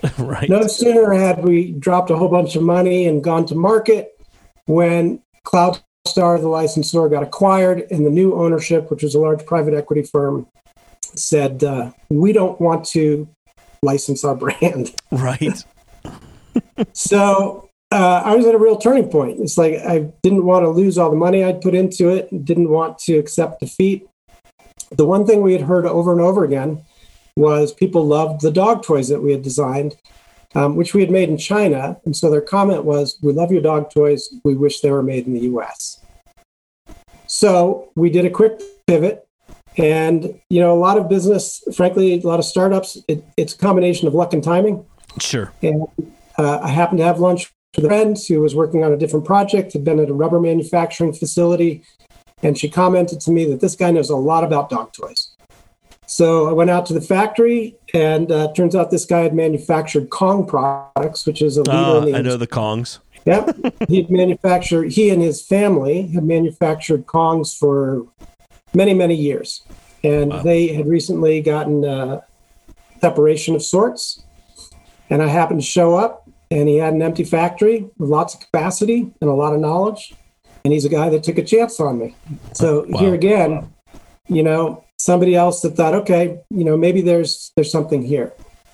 right. 0.18 0.50
No 0.50 0.68
sooner 0.68 1.14
had 1.14 1.44
we 1.44 1.72
dropped 1.72 2.10
a 2.10 2.18
whole 2.18 2.30
bunch 2.30 2.56
of 2.56 2.64
money 2.64 3.08
and 3.08 3.24
gone 3.24 3.46
to 3.48 3.56
market 3.56 4.20
when 4.66 5.22
CloudStar, 5.46 6.40
the 6.40 6.48
licensor, 6.48 7.10
got 7.10 7.24
acquired, 7.24 7.88
and 7.92 8.06
the 8.06 8.10
new 8.10 8.34
ownership, 8.36 8.92
which 8.92 9.04
was 9.04 9.16
a 9.16 9.20
large 9.20 9.46
private 9.46 9.74
equity 9.74 10.04
firm, 10.04 10.48
said, 11.02 11.64
uh, 11.64 11.92
"We 12.10 12.34
don't 12.34 12.60
want 12.62 12.86
to 12.88 13.28
license 13.82 14.24
our 14.24 14.36
brand." 14.36 14.96
Right. 15.12 15.64
so 16.94 17.70
uh, 17.92 18.22
I 18.24 18.36
was 18.36 18.46
at 18.46 18.54
a 18.54 18.60
real 18.60 18.78
turning 18.78 19.10
point. 19.10 19.40
It's 19.40 19.58
like 19.58 19.76
I 19.76 20.12
didn't 20.22 20.46
want 20.46 20.64
to 20.64 20.70
lose 20.70 20.98
all 20.98 21.10
the 21.10 21.16
money 21.16 21.44
I'd 21.44 21.62
put 21.62 21.74
into 21.74 22.10
it, 22.10 22.46
didn't 22.46 22.70
want 22.70 23.00
to 23.00 23.18
accept 23.18 23.60
defeat. 23.60 24.08
The 24.92 25.06
one 25.06 25.26
thing 25.26 25.42
we 25.42 25.54
had 25.54 25.62
heard 25.62 25.86
over 25.86 26.12
and 26.12 26.22
over 26.22 26.44
again 26.44 26.86
was 27.36 27.74
people 27.74 28.06
loved 28.06 28.42
the 28.42 28.52
dog 28.52 28.84
toys 28.84 29.10
that 29.10 29.22
we 29.22 29.32
had 29.32 29.42
designed. 29.42 29.96
um, 30.56 30.76
which 30.76 30.94
we 30.94 31.02
had 31.02 31.12
made 31.12 31.30
in 31.30 31.38
China. 31.38 31.98
And 32.06 32.16
so 32.16 32.30
their 32.30 32.42
comment 32.42 32.84
was, 32.84 33.18
We 33.22 33.34
love 33.34 33.52
your 33.52 33.62
dog 33.62 33.92
toys. 33.92 34.34
We 34.44 34.56
wish 34.56 34.82
they 34.82 34.92
were 34.92 35.04
made 35.04 35.28
in 35.28 35.34
the 35.34 35.42
US. 35.42 36.04
So 37.28 37.92
we 37.96 38.10
did 38.10 38.26
a 38.26 38.30
quick 38.30 38.60
pivot. 38.88 39.28
And, 39.78 40.42
you 40.50 40.60
know, 40.60 40.74
a 40.74 40.80
lot 40.80 40.98
of 40.98 41.08
business, 41.08 41.64
frankly, 41.76 42.20
a 42.20 42.28
lot 42.28 42.40
of 42.40 42.46
startups, 42.46 42.98
it, 43.08 43.24
it's 43.38 43.54
a 43.54 43.58
combination 43.58 44.08
of 44.08 44.14
luck 44.14 44.34
and 44.34 44.44
timing. 44.44 44.86
Sure. 45.20 45.54
And 45.62 45.86
uh, 46.38 46.60
I 46.62 46.70
happened 46.70 46.98
to 46.98 47.06
have 47.06 47.20
lunch 47.20 47.52
with 47.76 47.86
a 47.86 47.88
friend 47.88 48.18
who 48.28 48.42
was 48.42 48.56
working 48.56 48.84
on 48.84 48.92
a 48.92 48.98
different 48.98 49.26
project, 49.26 49.74
had 49.74 49.84
been 49.84 50.00
at 50.00 50.10
a 50.10 50.14
rubber 50.14 50.40
manufacturing 50.40 51.14
facility. 51.14 51.84
And 52.42 52.58
she 52.58 52.70
commented 52.70 53.22
to 53.22 53.32
me 53.32 53.46
that 53.46 53.62
this 53.62 53.76
guy 53.76 53.92
knows 53.92 54.10
a 54.10 54.16
lot 54.16 54.44
about 54.44 54.70
dog 54.70 54.92
toys. 54.92 55.29
So 56.10 56.50
I 56.50 56.54
went 56.54 56.72
out 56.72 56.88
to 56.88 56.94
the 56.94 57.02
factory, 57.02 57.76
and 57.94 58.32
uh, 58.32 58.52
turns 58.54 58.76
out 58.76 58.90
this 58.90 59.06
guy 59.06 59.20
had 59.22 59.36
manufactured 59.36 60.10
Kong 60.10 60.44
products, 60.44 61.28
which 61.28 61.40
is 61.40 61.56
a 61.58 61.62
leader 61.62 61.72
Uh, 61.78 61.98
in 62.00 62.12
the 62.12 62.18
I 62.18 62.22
know 62.24 62.36
the 62.36 62.48
Kongs. 62.48 62.98
Yep. 63.26 63.56
He'd 63.88 64.10
manufactured, 64.10 64.92
he 64.94 65.12
and 65.12 65.22
his 65.22 65.40
family 65.40 66.08
had 66.08 66.24
manufactured 66.24 67.06
Kongs 67.06 67.56
for 67.56 68.08
many, 68.74 68.96
many 68.96 69.14
years. 69.14 69.62
And 70.04 70.32
Wow. 70.32 70.42
they 70.42 70.70
had 70.70 70.88
recently 70.88 71.42
gotten 71.42 71.84
a 71.86 72.24
separation 73.02 73.54
of 73.54 73.62
sorts. 73.62 74.24
And 75.12 75.22
I 75.22 75.28
happened 75.28 75.62
to 75.62 75.66
show 75.68 75.96
up, 75.96 76.28
and 76.50 76.68
he 76.68 76.78
had 76.78 76.94
an 76.94 77.04
empty 77.04 77.24
factory 77.24 77.86
with 78.00 78.10
lots 78.10 78.34
of 78.34 78.40
capacity 78.40 79.12
and 79.22 79.30
a 79.30 79.34
lot 79.34 79.54
of 79.54 79.60
knowledge. 79.60 80.16
And 80.66 80.74
he's 80.74 80.86
a 80.86 80.90
guy 80.90 81.10
that 81.10 81.22
took 81.22 81.38
a 81.38 81.44
chance 81.44 81.80
on 81.80 82.00
me. 82.00 82.16
So 82.54 82.88
Wow. 82.90 83.00
here 83.00 83.14
again, 83.14 83.68
you 84.28 84.42
know, 84.42 84.84
somebody 85.00 85.36
else 85.36 85.62
that 85.62 85.72
thought, 85.76 85.96
okay, 85.96 86.40
you 86.50 86.64
know, 86.64 86.78
maybe 86.78 87.02
there's 87.02 87.52
there's 87.56 87.72
something 87.72 88.04
here. 88.04 88.32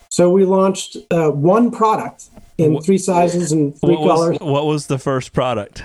So 0.09 0.29
we 0.29 0.45
launched 0.45 0.97
uh, 1.11 1.29
one 1.31 1.71
product 1.71 2.25
in 2.57 2.79
three 2.81 2.97
sizes 2.97 3.51
and 3.51 3.79
three 3.79 3.95
What 3.95 4.07
colors. 4.15 4.39
was, 4.39 4.39
what 4.39 4.65
was 4.65 4.87
the 4.87 4.97
first 4.97 5.33
product? 5.33 5.83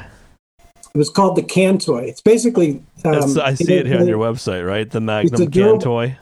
It 0.95 0.99
was 0.99 1.11
called 1.11 1.37
the 1.37 1.43
Can 1.43 1.79
Toy. 1.79 2.03
It's 2.05 2.21
basically. 2.21 2.83
Um, 3.05 3.39
I 3.41 3.55
see 3.55 3.75
it 3.75 3.87
here 3.87 3.99
on 4.01 4.09
your 4.09 4.19
website, 4.19 4.67
right? 4.67 4.89
The 4.91 5.01
Magnum 5.01 5.51
can 5.51 5.79
toy. 5.79 6.17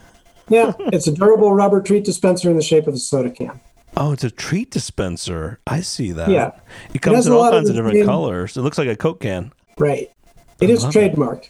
Yeah, 0.48 0.72
it's 0.92 1.06
a 1.06 1.12
durable 1.12 1.52
rubber 1.54 1.82
treat 1.82 2.04
dispenser 2.04 2.50
in 2.50 2.56
the 2.56 2.62
shape 2.62 2.86
of 2.86 2.94
a 2.94 2.98
soda 2.98 3.30
can. 3.30 3.60
Oh, 3.96 4.12
it's 4.12 4.24
a 4.24 4.30
treat 4.30 4.70
dispenser. 4.70 5.58
I 5.66 5.80
see 5.80 6.12
that. 6.12 6.30
Yeah. 6.30 6.52
It 6.94 7.02
comes 7.02 7.16
has 7.16 7.26
in 7.26 7.32
all 7.32 7.40
lot 7.40 7.52
of 7.52 7.58
kinds 7.58 7.70
of 7.70 7.76
different 7.76 7.96
same- 7.96 8.06
colors. 8.06 8.56
It 8.56 8.62
looks 8.62 8.78
like 8.78 8.88
a 8.88 8.96
Coke 8.96 9.20
can. 9.20 9.52
Right. 9.78 10.10
It 10.60 10.70
is 10.70 10.84
love 10.84 10.94
it. 10.96 11.14
trademarked. 11.14 11.48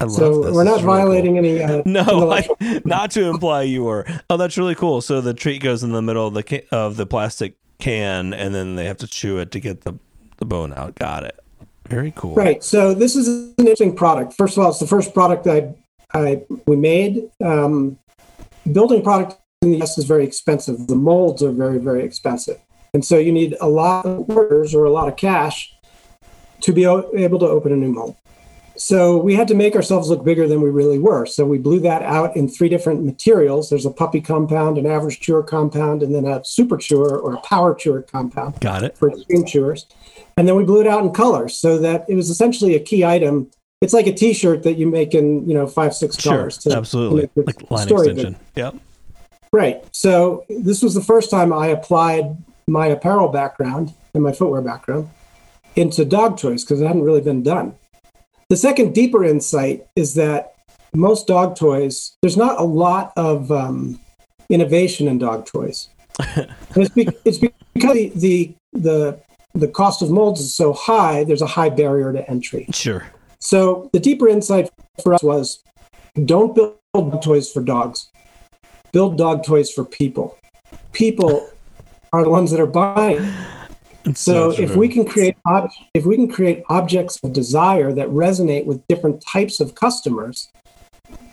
I 0.00 0.04
love 0.04 0.12
So 0.12 0.42
this. 0.42 0.54
we're 0.54 0.64
not 0.64 0.78
is 0.78 0.82
really 0.82 0.96
cool. 0.98 1.06
violating 1.06 1.38
any. 1.38 1.62
Uh, 1.62 1.82
No, 1.86 2.32
I, 2.32 2.48
not 2.84 3.10
to 3.12 3.24
imply 3.24 3.62
you 3.62 3.84
were. 3.84 4.06
Oh, 4.30 4.36
that's 4.36 4.56
really 4.56 4.74
cool. 4.74 5.00
So 5.02 5.20
the 5.20 5.34
treat 5.34 5.62
goes 5.62 5.82
in 5.82 5.92
the 5.92 6.02
middle 6.02 6.26
of 6.26 6.34
the 6.34 6.42
ca- 6.42 6.66
of 6.72 6.96
the 6.96 7.06
plastic 7.06 7.56
can, 7.78 8.32
and 8.32 8.54
then 8.54 8.76
they 8.76 8.86
have 8.86 8.96
to 8.98 9.06
chew 9.06 9.38
it 9.38 9.50
to 9.52 9.60
get 9.60 9.82
the 9.82 9.98
the 10.38 10.46
bone 10.46 10.72
out. 10.74 10.94
Got 10.94 11.24
it. 11.24 11.38
Very 11.88 12.12
cool. 12.16 12.34
Right. 12.34 12.62
So 12.64 12.94
this 12.94 13.14
is 13.16 13.26
an 13.28 13.54
interesting 13.58 13.94
product. 13.94 14.32
First 14.34 14.56
of 14.56 14.62
all, 14.64 14.70
it's 14.70 14.78
the 14.78 14.86
first 14.86 15.12
product 15.12 15.46
I, 15.46 15.74
I 16.14 16.42
we 16.66 16.76
made. 16.76 17.30
Um, 17.44 17.98
building 18.72 19.02
product 19.02 19.36
in 19.62 19.72
the 19.72 19.82
US 19.82 19.98
is 19.98 20.04
very 20.04 20.24
expensive. 20.24 20.86
The 20.86 20.94
molds 20.94 21.42
are 21.42 21.52
very 21.52 21.78
very 21.78 22.02
expensive, 22.04 22.58
and 22.94 23.04
so 23.04 23.18
you 23.18 23.32
need 23.32 23.54
a 23.60 23.68
lot 23.68 24.06
of 24.06 24.30
orders 24.30 24.74
or 24.74 24.84
a 24.84 24.90
lot 24.90 25.08
of 25.08 25.16
cash 25.16 25.74
to 26.60 26.72
be 26.72 26.84
able 26.84 27.38
to 27.38 27.46
open 27.46 27.72
a 27.72 27.76
new 27.76 27.90
mold. 27.92 28.16
So 28.80 29.18
we 29.18 29.34
had 29.34 29.46
to 29.48 29.54
make 29.54 29.76
ourselves 29.76 30.08
look 30.08 30.24
bigger 30.24 30.48
than 30.48 30.62
we 30.62 30.70
really 30.70 30.98
were. 30.98 31.26
So 31.26 31.44
we 31.44 31.58
blew 31.58 31.80
that 31.80 32.02
out 32.02 32.34
in 32.34 32.48
three 32.48 32.70
different 32.70 33.04
materials. 33.04 33.68
There's 33.68 33.84
a 33.84 33.90
puppy 33.90 34.22
compound, 34.22 34.78
an 34.78 34.86
average 34.86 35.20
chewer 35.20 35.42
compound, 35.42 36.02
and 36.02 36.14
then 36.14 36.24
a 36.24 36.42
super 36.46 36.78
chewer 36.78 37.18
or 37.18 37.34
a 37.34 37.40
power 37.42 37.74
chewer 37.74 38.00
compound 38.00 38.58
Got 38.60 38.82
it. 38.82 38.96
for 38.96 39.10
extreme 39.10 39.44
chewers. 39.44 39.84
And 40.38 40.48
then 40.48 40.56
we 40.56 40.64
blew 40.64 40.80
it 40.80 40.86
out 40.86 41.04
in 41.04 41.10
colors 41.12 41.54
so 41.58 41.76
that 41.76 42.06
it 42.08 42.14
was 42.14 42.30
essentially 42.30 42.74
a 42.74 42.80
key 42.80 43.04
item. 43.04 43.50
It's 43.82 43.92
like 43.92 44.06
a 44.06 44.14
T-shirt 44.14 44.62
that 44.62 44.78
you 44.78 44.86
make 44.86 45.12
in 45.14 45.46
you 45.46 45.52
know 45.52 45.66
five 45.66 45.94
six 45.94 46.18
Sure. 46.18 46.32
colors. 46.36 46.56
to- 46.58 46.74
Absolutely. 46.74 47.28
Like 47.36 47.70
line 47.70 47.86
story 47.86 48.08
extension. 48.08 48.36
Yep. 48.56 48.76
Right. 49.52 49.84
So 49.92 50.46
this 50.48 50.82
was 50.82 50.94
the 50.94 51.02
first 51.02 51.30
time 51.30 51.52
I 51.52 51.66
applied 51.66 52.34
my 52.66 52.86
apparel 52.86 53.28
background 53.28 53.92
and 54.14 54.22
my 54.22 54.32
footwear 54.32 54.62
background 54.62 55.10
into 55.76 56.06
dog 56.06 56.38
toys 56.38 56.64
because 56.64 56.80
it 56.80 56.86
hadn't 56.86 57.02
really 57.02 57.20
been 57.20 57.42
done. 57.42 57.74
The 58.50 58.56
second 58.56 58.96
deeper 58.96 59.24
insight 59.24 59.86
is 59.94 60.14
that 60.14 60.56
most 60.92 61.28
dog 61.28 61.54
toys, 61.54 62.16
there's 62.20 62.36
not 62.36 62.58
a 62.58 62.64
lot 62.64 63.12
of 63.16 63.52
um, 63.52 64.00
innovation 64.48 65.06
in 65.06 65.18
dog 65.18 65.46
toys. 65.46 65.88
It's, 66.76 66.90
be- 66.90 67.08
it's 67.24 67.38
because 67.38 67.92
the, 67.94 68.12
the 68.14 68.54
the 68.72 69.20
the 69.54 69.68
cost 69.68 70.02
of 70.02 70.10
molds 70.10 70.40
is 70.40 70.54
so 70.54 70.72
high. 70.72 71.24
There's 71.24 71.42
a 71.42 71.46
high 71.46 71.70
barrier 71.70 72.12
to 72.12 72.28
entry. 72.30 72.66
Sure. 72.72 73.06
So 73.40 73.88
the 73.92 73.98
deeper 73.98 74.28
insight 74.28 74.70
for 75.02 75.14
us 75.14 75.22
was 75.22 75.64
don't 76.24 76.54
build 76.54 76.76
dog 76.94 77.22
toys 77.22 77.50
for 77.50 77.62
dogs. 77.62 78.10
Build 78.92 79.16
dog 79.16 79.44
toys 79.44 79.70
for 79.70 79.84
people. 79.84 80.38
People 80.92 81.48
are 82.12 82.22
the 82.22 82.30
ones 82.30 82.50
that 82.50 82.60
are 82.60 82.66
buying. 82.66 83.32
It's 84.04 84.20
So 84.20 84.50
if 84.52 84.76
we 84.76 84.88
can 84.88 85.04
create 85.04 85.36
ob- 85.46 85.70
if 85.94 86.06
we 86.06 86.16
can 86.16 86.28
create 86.28 86.64
objects 86.68 87.18
of 87.22 87.32
desire 87.32 87.92
that 87.92 88.08
resonate 88.08 88.64
with 88.64 88.86
different 88.88 89.20
types 89.20 89.60
of 89.60 89.74
customers, 89.74 90.48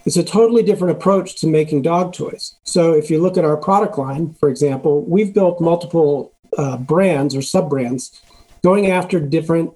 it's 0.06 0.18
a 0.18 0.24
totally 0.24 0.64
different 0.64 0.98
approach 0.98 1.36
to 1.42 1.48
making 1.48 1.82
dog 1.82 2.14
toys. 2.14 2.56
So 2.64 2.94
if 2.94 3.10
you 3.10 3.22
look 3.22 3.38
at 3.38 3.46
our 3.46 3.58
product 3.58 3.98
line, 3.98 4.34
for 4.40 4.50
example, 4.50 5.04
we've 5.06 5.34
built 5.34 5.62
multiple 5.62 6.34
uh, 6.58 6.78
brands 6.78 7.36
or 7.36 7.42
sub 7.42 7.70
brands 7.70 8.22
going 8.64 8.88
after 8.88 9.20
different 9.20 9.72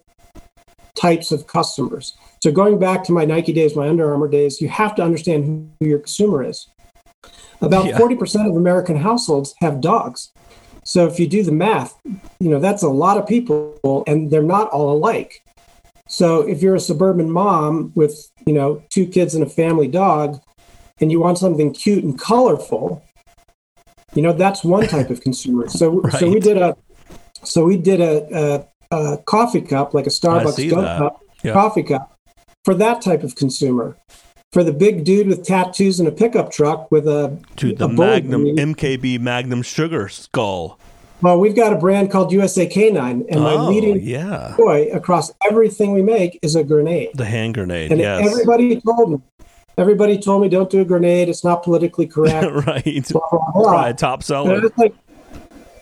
types 0.96 1.32
of 1.32 1.48
customers. 1.48 2.16
So 2.44 2.52
going 2.52 2.80
back 2.80 3.04
to 3.06 3.12
my 3.12 3.26
Nike 3.26 3.54
days, 3.54 3.76
my 3.76 3.88
Under 3.88 4.12
Armour 4.12 4.28
days, 4.28 4.62
you 4.62 4.70
have 4.70 4.96
to 4.96 5.04
understand 5.04 5.72
who 5.80 5.86
your 5.86 6.00
consumer 6.00 6.44
is. 6.44 6.68
About 7.62 7.86
Yeah. 7.86 7.98
40% 7.98 8.50
of 8.50 8.56
American 8.56 8.98
households 8.98 9.54
have 9.60 9.82
dogs. 9.82 10.32
So 10.92 11.08
if 11.08 11.22
you 11.22 11.26
do 11.28 11.42
the 11.42 11.54
math, 11.54 11.98
you 12.42 12.50
know, 12.50 12.60
that's 12.60 12.84
a 12.84 12.90
lot 12.90 13.18
of 13.18 13.26
people 13.26 14.04
and 14.08 14.30
they're 14.30 14.44
not 14.44 14.70
all 14.72 14.92
alike. 14.92 15.42
So 16.10 16.42
if 16.42 16.62
you're 16.62 16.76
a 16.76 16.82
suburban 16.82 17.32
mom 17.32 17.94
with, 17.96 18.30
you 18.46 18.52
know, 18.52 18.84
two 18.90 19.06
kids 19.08 19.34
and 19.34 19.42
a 19.42 19.50
family 19.50 19.88
dog 19.88 20.42
and 21.00 21.10
you 21.10 21.22
want 21.22 21.38
something 21.38 21.74
cute 21.74 22.04
and 22.04 22.20
colorful, 22.20 23.02
you 24.16 24.22
know, 24.22 24.34
that's 24.34 24.66
one 24.66 24.86
type 24.86 25.10
of 25.10 25.22
consumer. 25.22 25.70
So 25.70 26.04
so 26.20 26.30
we 26.30 26.42
did 26.42 26.58
a 26.58 26.76
so 27.42 27.64
we 27.64 27.78
did 27.78 28.02
a, 28.02 28.68
a, 28.92 28.96
a 29.14 29.18
coffee 29.20 29.62
cup 29.62 29.94
like 29.94 30.08
a 30.08 30.10
Starbucks 30.10 30.70
cup, 30.72 31.22
Yeah. 31.42 31.54
coffee 31.54 31.84
cup 31.84 32.20
for 32.66 32.74
that 32.74 33.02
type 33.02 33.24
of 33.24 33.36
consumer. 33.36 33.96
For 34.52 34.66
the 34.66 34.74
big 34.74 35.06
dude 35.06 35.28
with 35.28 35.46
tattoos 35.46 36.02
and 36.02 36.10
a 36.10 36.12
pickup 36.12 36.52
truck 36.52 36.92
with 36.92 37.08
a 37.08 37.40
the 37.56 37.72
a 37.72 37.88
bullet 37.88 38.26
Magnum. 38.26 38.44
MKB 38.44 39.22
Magnum 39.22 39.62
Sugar 39.62 40.10
Skull. 40.10 40.78
Well, 41.22 41.40
we've 41.40 41.56
got 41.56 41.72
a 41.72 41.76
brand 41.76 42.10
called 42.10 42.32
USA 42.32 42.66
Canine, 42.66 43.26
and 43.30 43.42
my 43.42 43.54
oh, 43.54 43.70
leading 43.70 44.02
yeah. 44.02 44.54
toy 44.58 44.90
across 44.92 45.32
everything 45.48 45.94
we 45.94 46.02
make 46.02 46.40
is 46.42 46.56
a 46.56 46.64
grenade. 46.64 47.10
The 47.14 47.26
hand 47.26 47.54
grenade. 47.54 47.92
And 47.92 48.02
yes. 48.02 48.26
everybody 48.26 48.82
told 48.82 49.12
me, 49.12 49.46
everybody 49.78 50.18
told 50.18 50.42
me, 50.42 50.50
don't 50.50 50.70
do 50.70 50.82
a 50.82 50.86
grenade. 50.86 51.30
It's 51.30 51.44
not 51.44 51.64
politically 51.64 52.08
correct. 52.08 52.52
right. 52.66 53.08
blah, 53.10 53.22
blah, 53.32 53.52
blah. 53.54 53.72
Right. 53.72 53.98
Top 53.98 54.24
seller. 54.24 54.62
like, 54.78 54.96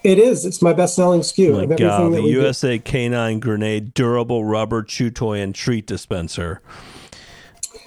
it 0.04 0.18
is. 0.18 0.46
It's 0.46 0.62
my 0.62 0.74
best-selling 0.74 1.22
SKU. 1.22 1.70
My 1.70 1.76
God, 1.76 2.14
the 2.14 2.22
we 2.22 2.32
do. 2.32 2.40
USA 2.40 2.80
Canine 2.80 3.40
Grenade 3.40 3.94
Durable 3.94 4.46
Rubber 4.46 4.84
Chew 4.84 5.10
Toy 5.10 5.40
and 5.40 5.54
Treat 5.54 5.86
Dispenser. 5.88 6.62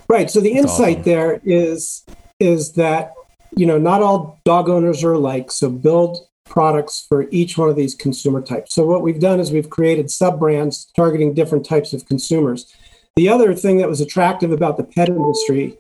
Right. 0.09 0.30
So 0.30 0.40
the 0.40 0.52
insight 0.52 0.99
awesome. 0.99 1.02
there 1.04 1.40
is 1.44 2.04
is 2.38 2.73
that 2.73 3.12
you 3.56 3.64
know 3.64 3.78
not 3.78 4.02
all 4.02 4.40
dog 4.44 4.68
owners 4.68 5.02
are 5.04 5.12
alike. 5.12 5.50
So 5.50 5.71
build 5.71 6.18
products 6.45 7.07
for 7.09 7.27
each 7.31 7.57
one 7.57 7.69
of 7.69 7.77
these 7.77 7.95
consumer 7.95 8.41
types. 8.41 8.75
So 8.75 8.85
what 8.87 9.03
we've 9.03 9.21
done 9.21 9.41
is 9.41 9.51
we've 9.53 9.71
created 9.71 10.11
sub 10.11 10.39
brands 10.39 10.87
targeting 10.97 11.35
different 11.35 11.65
types 11.65 11.93
of 11.93 12.07
consumers. 12.07 12.73
The 13.17 13.29
other 13.29 13.55
thing 13.55 13.79
that 13.79 13.89
was 13.89 14.01
attractive 14.01 14.51
about 14.53 14.77
the 14.77 14.85
pet 14.85 15.09
industry 15.09 15.77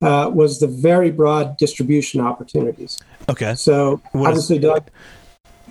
uh, 0.00 0.30
was 0.34 0.58
the 0.58 0.66
very 0.66 1.10
broad 1.10 1.56
distribution 1.56 2.20
opportunities. 2.20 2.98
Okay. 3.28 3.54
So 3.54 4.00
What 4.12 4.22
is- 4.22 4.26
obviously, 4.28 4.58
dog 4.58 4.84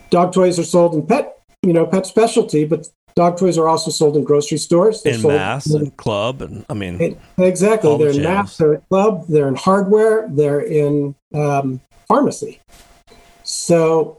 dog 0.09 0.33
toys 0.33 0.57
are 0.59 0.63
sold 0.63 0.93
in 0.93 1.05
pet, 1.05 1.37
you 1.63 1.73
know, 1.73 1.85
pet 1.85 2.05
specialty, 2.05 2.65
but 2.65 2.87
dog 3.15 3.37
toys 3.37 3.57
are 3.57 3.67
also 3.67 3.91
sold 3.91 4.15
in 4.15 4.23
grocery 4.23 4.57
stores. 4.57 5.03
They're 5.03 5.15
In 5.15 5.21
mass 5.21 5.67
and 5.67 5.95
club. 5.97 6.41
And 6.41 6.65
I 6.69 6.73
mean, 6.73 6.99
it- 7.01 7.17
exactly. 7.37 7.97
They're 7.97 8.07
in 8.09 8.15
channels. 8.23 8.25
mass, 8.35 8.57
they're 8.57 8.73
in 8.75 8.81
club, 8.89 9.25
they're 9.27 9.47
in 9.49 9.55
hardware, 9.55 10.27
they're 10.31 10.61
in 10.61 11.15
um, 11.33 11.81
pharmacy. 12.07 12.59
So, 13.43 14.17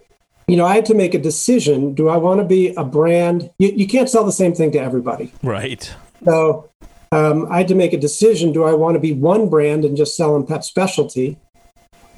you 0.52 0.58
know, 0.58 0.66
I 0.66 0.74
had 0.74 0.84
to 0.84 0.94
make 0.94 1.14
a 1.14 1.18
decision. 1.18 1.94
Do 1.94 2.10
I 2.10 2.18
want 2.18 2.38
to 2.40 2.44
be 2.44 2.74
a 2.74 2.84
brand? 2.84 3.50
You, 3.56 3.68
you 3.68 3.86
can't 3.86 4.10
sell 4.10 4.22
the 4.22 4.32
same 4.32 4.52
thing 4.52 4.70
to 4.72 4.78
everybody. 4.78 5.32
right. 5.42 5.90
So 6.26 6.68
um, 7.10 7.50
I 7.50 7.56
had 7.56 7.68
to 7.68 7.74
make 7.74 7.94
a 7.94 7.98
decision. 7.98 8.52
Do 8.52 8.62
I 8.64 8.74
want 8.74 8.94
to 8.96 9.00
be 9.00 9.14
one 9.14 9.48
brand 9.48 9.86
and 9.86 9.96
just 9.96 10.14
sell 10.14 10.36
in 10.36 10.46
pet 10.46 10.62
specialty? 10.62 11.38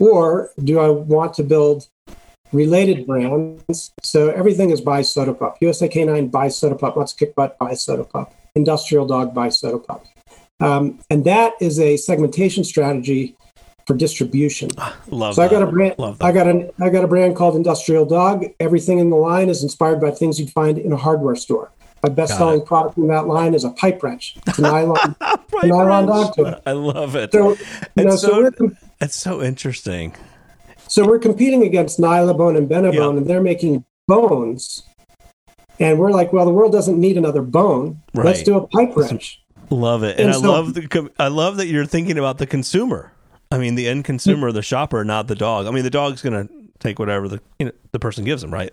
Or 0.00 0.50
do 0.64 0.80
I 0.80 0.88
want 0.88 1.34
to 1.34 1.44
build 1.44 1.86
related 2.50 3.06
brands. 3.06 3.92
So 4.02 4.30
everything 4.30 4.70
is 4.70 4.80
by 4.80 5.02
Soda 5.02 5.32
Pup. 5.32 5.58
USA 5.60 5.86
Canine 5.86 6.26
by 6.26 6.48
Soda 6.48 6.74
Pup. 6.74 6.96
Let's 6.96 7.12
Kick 7.12 7.36
Butt 7.36 7.56
by 7.56 7.74
Soda 7.74 8.02
Pup. 8.02 8.34
Industrial 8.56 9.06
Dog 9.06 9.32
by 9.32 9.48
Soda 9.48 9.78
Pup. 9.78 10.04
Um, 10.58 10.98
and 11.08 11.24
that 11.24 11.52
is 11.60 11.78
a 11.78 11.96
segmentation 11.98 12.64
strategy 12.64 13.36
for 13.86 13.94
distribution. 13.94 14.70
Ah, 14.78 14.96
love 15.08 15.34
So 15.34 15.42
that. 15.42 15.50
I 15.50 15.52
got 15.52 15.62
a 15.62 15.70
brand. 15.70 15.94
Love 15.98 16.18
that. 16.18 16.24
I 16.24 16.32
got 16.32 16.46
a 16.46 16.72
I 16.80 16.90
got 16.90 17.04
a 17.04 17.08
brand 17.08 17.36
called 17.36 17.56
Industrial 17.56 18.04
Dog. 18.04 18.44
Everything 18.60 18.98
in 18.98 19.10
the 19.10 19.16
line 19.16 19.48
is 19.48 19.62
inspired 19.62 20.00
by 20.00 20.10
things 20.10 20.38
you'd 20.40 20.50
find 20.50 20.78
in 20.78 20.92
a 20.92 20.96
hardware 20.96 21.36
store. 21.36 21.70
My 22.02 22.10
best-selling 22.10 22.66
product 22.66 22.98
in 22.98 23.06
that 23.08 23.26
line 23.26 23.54
is 23.54 23.64
a 23.64 23.70
pipe 23.70 24.02
wrench. 24.02 24.36
It's 24.46 24.58
a 24.58 24.62
nylon, 24.72 25.16
a 25.22 25.38
nylon 25.66 26.04
dog 26.06 26.36
toy. 26.36 26.60
I 26.66 26.72
love 26.72 27.16
it. 27.16 27.32
So, 27.32 27.56
you 27.96 28.04
know, 28.04 28.12
it's 28.12 28.20
so, 28.20 28.28
so, 28.28 28.42
we're 28.60 28.76
it's 29.00 29.16
so 29.16 29.42
interesting. 29.42 30.14
so 30.86 31.06
we're 31.06 31.18
competing 31.18 31.62
against 31.62 31.98
Nylabone 31.98 32.58
and 32.58 32.68
Benebone, 32.68 32.92
Yeah. 32.94 33.08
and 33.08 33.26
they're 33.26 33.40
making 33.42 33.86
bones. 34.06 34.82
And 35.80 35.98
we're 35.98 36.10
like, 36.10 36.30
well, 36.30 36.44
the 36.44 36.50
world 36.52 36.72
doesn't 36.72 37.00
need 37.00 37.16
another 37.16 37.40
bone. 37.40 38.02
Right. 38.12 38.26
Let's 38.26 38.42
do 38.42 38.58
a 38.58 38.66
pipe 38.66 38.94
wrench. 38.96 39.40
Love 39.70 40.02
it, 40.02 40.18
and, 40.20 40.28
And 40.28 40.44
I 40.44 40.46
love 40.46 40.74
the. 40.74 41.10
I 41.18 41.28
love 41.28 41.56
that 41.56 41.68
you're 41.68 41.86
thinking 41.86 42.18
about 42.18 42.36
the 42.36 42.46
consumer. 42.46 43.12
I 43.54 43.58
mean, 43.58 43.76
the 43.76 43.86
end 43.86 44.04
consumer, 44.04 44.50
the 44.50 44.62
shopper, 44.62 45.04
not 45.04 45.28
the 45.28 45.36
dog. 45.36 45.66
I 45.66 45.70
mean, 45.70 45.84
the 45.84 45.90
dog's 45.90 46.20
gonna 46.22 46.48
take 46.80 46.98
whatever 46.98 47.28
the 47.28 47.40
you 47.60 47.66
know, 47.66 47.72
the 47.92 48.00
person 48.00 48.24
gives 48.24 48.42
him, 48.42 48.52
right? 48.52 48.72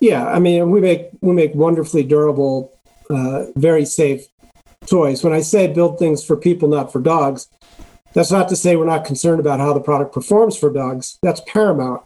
Yeah, 0.00 0.26
I 0.26 0.40
mean, 0.40 0.70
we 0.72 0.80
make 0.80 1.10
we 1.20 1.32
make 1.32 1.54
wonderfully 1.54 2.02
durable, 2.02 2.76
uh, 3.10 3.44
very 3.54 3.84
safe 3.84 4.26
toys. 4.86 5.22
When 5.22 5.32
I 5.32 5.40
say 5.40 5.68
build 5.68 6.00
things 6.00 6.24
for 6.24 6.36
people, 6.36 6.68
not 6.68 6.92
for 6.92 7.00
dogs, 7.00 7.46
that's 8.12 8.32
not 8.32 8.48
to 8.48 8.56
say 8.56 8.74
we're 8.74 8.86
not 8.86 9.04
concerned 9.04 9.38
about 9.38 9.60
how 9.60 9.72
the 9.72 9.80
product 9.80 10.12
performs 10.12 10.56
for 10.56 10.72
dogs. 10.72 11.18
That's 11.22 11.40
paramount. 11.46 12.02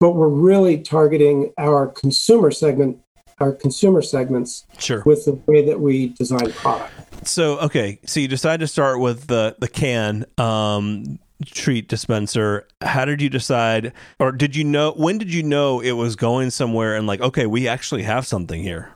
But 0.00 0.16
we're 0.16 0.26
really 0.26 0.78
targeting 0.78 1.52
our 1.58 1.86
consumer 1.86 2.50
segment, 2.50 2.98
our 3.38 3.52
consumer 3.52 4.02
segments, 4.02 4.66
Sure. 4.78 5.04
with 5.06 5.26
the 5.26 5.34
way 5.46 5.64
that 5.64 5.78
we 5.78 6.08
design 6.08 6.42
the 6.42 6.54
product. 6.54 6.92
So 7.24 7.60
okay, 7.60 8.00
so 8.04 8.18
you 8.18 8.26
decide 8.26 8.58
to 8.60 8.66
start 8.66 8.98
with 8.98 9.28
the 9.28 9.54
the 9.60 9.68
can 9.68 10.24
um, 10.38 11.20
treat 11.42 11.88
dispenser. 11.88 12.66
How 12.80 13.04
did 13.04 13.20
you 13.20 13.28
decide, 13.28 13.92
or 14.18 14.32
did 14.32 14.56
you 14.56 14.64
know? 14.64 14.92
When 14.92 15.18
did 15.18 15.32
you 15.32 15.42
know 15.42 15.80
it 15.80 15.92
was 15.92 16.16
going 16.16 16.50
somewhere? 16.50 16.96
And 16.96 17.06
like, 17.06 17.20
okay, 17.20 17.46
we 17.46 17.68
actually 17.68 18.02
have 18.02 18.26
something 18.26 18.62
here. 18.62 18.90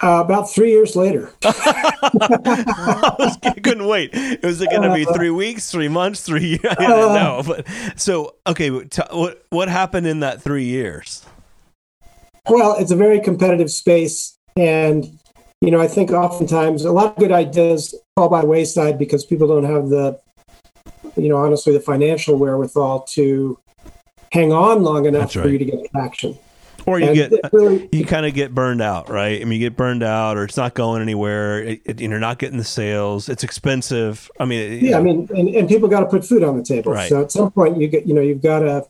Uh, 0.00 0.22
about 0.24 0.48
three 0.48 0.70
years 0.70 0.94
later, 0.94 1.32
I, 1.44 3.16
was, 3.18 3.36
I 3.42 3.54
couldn't 3.54 3.86
wait. 3.86 4.10
It 4.12 4.44
was 4.44 4.60
it 4.60 4.70
going 4.70 4.88
to 4.88 4.94
be 4.94 5.04
three 5.04 5.30
weeks, 5.30 5.72
three 5.72 5.88
months, 5.88 6.22
three 6.22 6.46
years. 6.46 6.60
I 6.70 6.74
didn't 6.74 7.14
know. 7.14 7.42
But 7.44 7.66
so 7.96 8.36
okay, 8.46 8.70
t- 8.84 9.02
what 9.10 9.44
what 9.50 9.68
happened 9.68 10.06
in 10.06 10.20
that 10.20 10.40
three 10.40 10.64
years? 10.64 11.26
Well, 12.48 12.76
it's 12.78 12.90
a 12.90 12.96
very 12.96 13.20
competitive 13.20 13.70
space. 13.70 14.38
And, 14.56 15.18
you 15.60 15.70
know, 15.70 15.80
I 15.80 15.86
think 15.86 16.10
oftentimes 16.10 16.84
a 16.84 16.92
lot 16.92 17.12
of 17.12 17.16
good 17.16 17.32
ideas 17.32 17.94
fall 18.16 18.28
by 18.28 18.44
wayside 18.44 18.98
because 18.98 19.24
people 19.24 19.46
don't 19.46 19.64
have 19.64 19.88
the, 19.88 20.18
you 21.18 21.28
know, 21.28 21.36
honestly, 21.36 21.72
the 21.72 21.80
financial 21.80 22.36
wherewithal 22.36 23.00
to 23.02 23.58
hang 24.32 24.52
on 24.52 24.82
long 24.82 25.06
enough 25.06 25.32
That's 25.32 25.34
for 25.34 25.48
you 25.48 25.58
to 25.58 25.64
get 25.64 25.90
traction. 25.90 26.38
Or 26.86 26.98
you 26.98 27.06
And 27.06 27.14
get 27.14 27.52
really, 27.52 27.84
uh, 27.84 27.88
you 27.92 28.04
kind 28.06 28.24
of 28.24 28.32
get 28.32 28.54
burned 28.54 28.80
out, 28.80 29.10
right? 29.10 29.40
I 29.40 29.44
mean, 29.44 29.60
you 29.60 29.68
get 29.68 29.76
burned 29.76 30.02
out, 30.02 30.38
or 30.38 30.44
it's 30.44 30.56
not 30.56 30.74
going 30.74 31.02
anywhere. 31.02 31.62
It, 31.62 31.82
it, 31.84 32.00
you're 32.00 32.18
not 32.18 32.38
getting 32.38 32.56
the 32.56 32.64
sales. 32.64 33.28
It's 33.28 33.44
expensive. 33.44 34.30
I 34.40 34.46
mean, 34.46 34.72
it- 34.72 34.82
yeah, 34.82 34.98
I 34.98 35.02
mean, 35.02 35.28
and, 35.34 35.48
and 35.50 35.68
people 35.68 35.88
got 35.88 36.00
to 36.00 36.06
put 36.06 36.24
food 36.24 36.42
on 36.42 36.56
the 36.56 36.62
table. 36.62 36.92
Right. 36.92 37.08
So 37.08 37.20
at 37.20 37.30
some 37.30 37.50
point, 37.50 37.78
you 37.78 37.88
get, 37.88 38.06
you 38.06 38.14
know, 38.14 38.22
you've 38.22 38.42
got 38.42 38.60
to, 38.60 38.86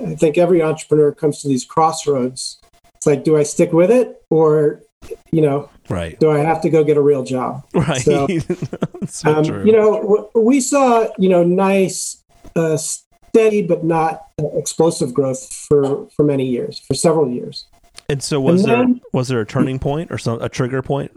I 0.00 0.14
think 0.14 0.38
every 0.38 0.62
entrepreneur 0.62 1.10
comes 1.10 1.42
to 1.42 1.48
these 1.48 1.64
crossroads. 1.64 2.58
It's 2.94 3.06
like, 3.06 3.24
do 3.24 3.36
I 3.36 3.42
stick 3.42 3.72
with 3.72 3.90
it 3.90 4.22
or, 4.30 4.82
you 5.30 5.40
know, 5.42 5.70
right, 5.88 6.18
do 6.20 6.30
I 6.30 6.38
have 6.38 6.60
to 6.62 6.70
go 6.70 6.82
get 6.84 6.96
a 6.96 7.02
real 7.02 7.22
job? 7.24 7.64
right. 7.74 8.00
So- 8.00 8.26
so 9.06 9.34
um, 9.36 9.44
true. 9.44 9.64
You 9.64 9.72
know, 9.72 10.30
we 10.34 10.60
saw 10.60 11.08
you 11.18 11.28
know 11.28 11.44
nice, 11.44 12.22
uh, 12.54 12.76
steady 12.76 13.62
but 13.62 13.84
not 13.84 14.22
uh, 14.40 14.46
explosive 14.56 15.12
growth 15.14 15.52
for 15.52 16.08
for 16.10 16.24
many 16.24 16.44
years, 16.46 16.78
for 16.78 16.94
several 16.94 17.30
years. 17.30 17.66
and 18.08 18.22
so 18.22 18.40
was 18.40 18.62
and 18.62 18.70
there 18.70 18.76
then- 18.78 19.00
was 19.12 19.28
there 19.28 19.40
a 19.40 19.46
turning 19.46 19.78
point 19.78 20.10
or 20.10 20.18
some 20.18 20.40
a 20.42 20.48
trigger 20.48 20.82
point? 20.82 21.12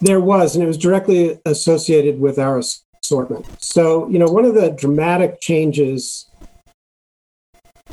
There 0.00 0.20
was, 0.20 0.54
and 0.54 0.62
it 0.62 0.66
was 0.68 0.78
directly 0.78 1.40
associated 1.44 2.20
with 2.20 2.38
our 2.38 2.60
assortment. 3.02 3.46
So 3.62 4.08
you 4.08 4.18
know, 4.18 4.26
one 4.26 4.44
of 4.44 4.54
the 4.54 4.70
dramatic 4.70 5.40
changes 5.40 6.26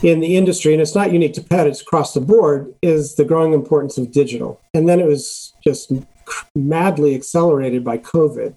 in 0.05 0.19
the 0.19 0.37
industry, 0.37 0.71
and 0.71 0.81
it's 0.81 0.93
not 0.93 1.11
unique 1.11 1.33
to 1.33 1.41
pet; 1.41 1.65
it's 1.65 1.81
across 1.81 2.13
the 2.13 2.21
board, 2.21 2.73
is 2.83 3.15
the 3.15 3.25
growing 3.25 3.53
importance 3.53 3.97
of 3.97 4.11
digital. 4.11 4.61
And 4.75 4.87
then 4.87 4.99
it 4.99 5.07
was 5.07 5.53
just 5.63 5.91
madly 6.55 7.15
accelerated 7.15 7.83
by 7.83 7.97
COVID. 7.97 8.55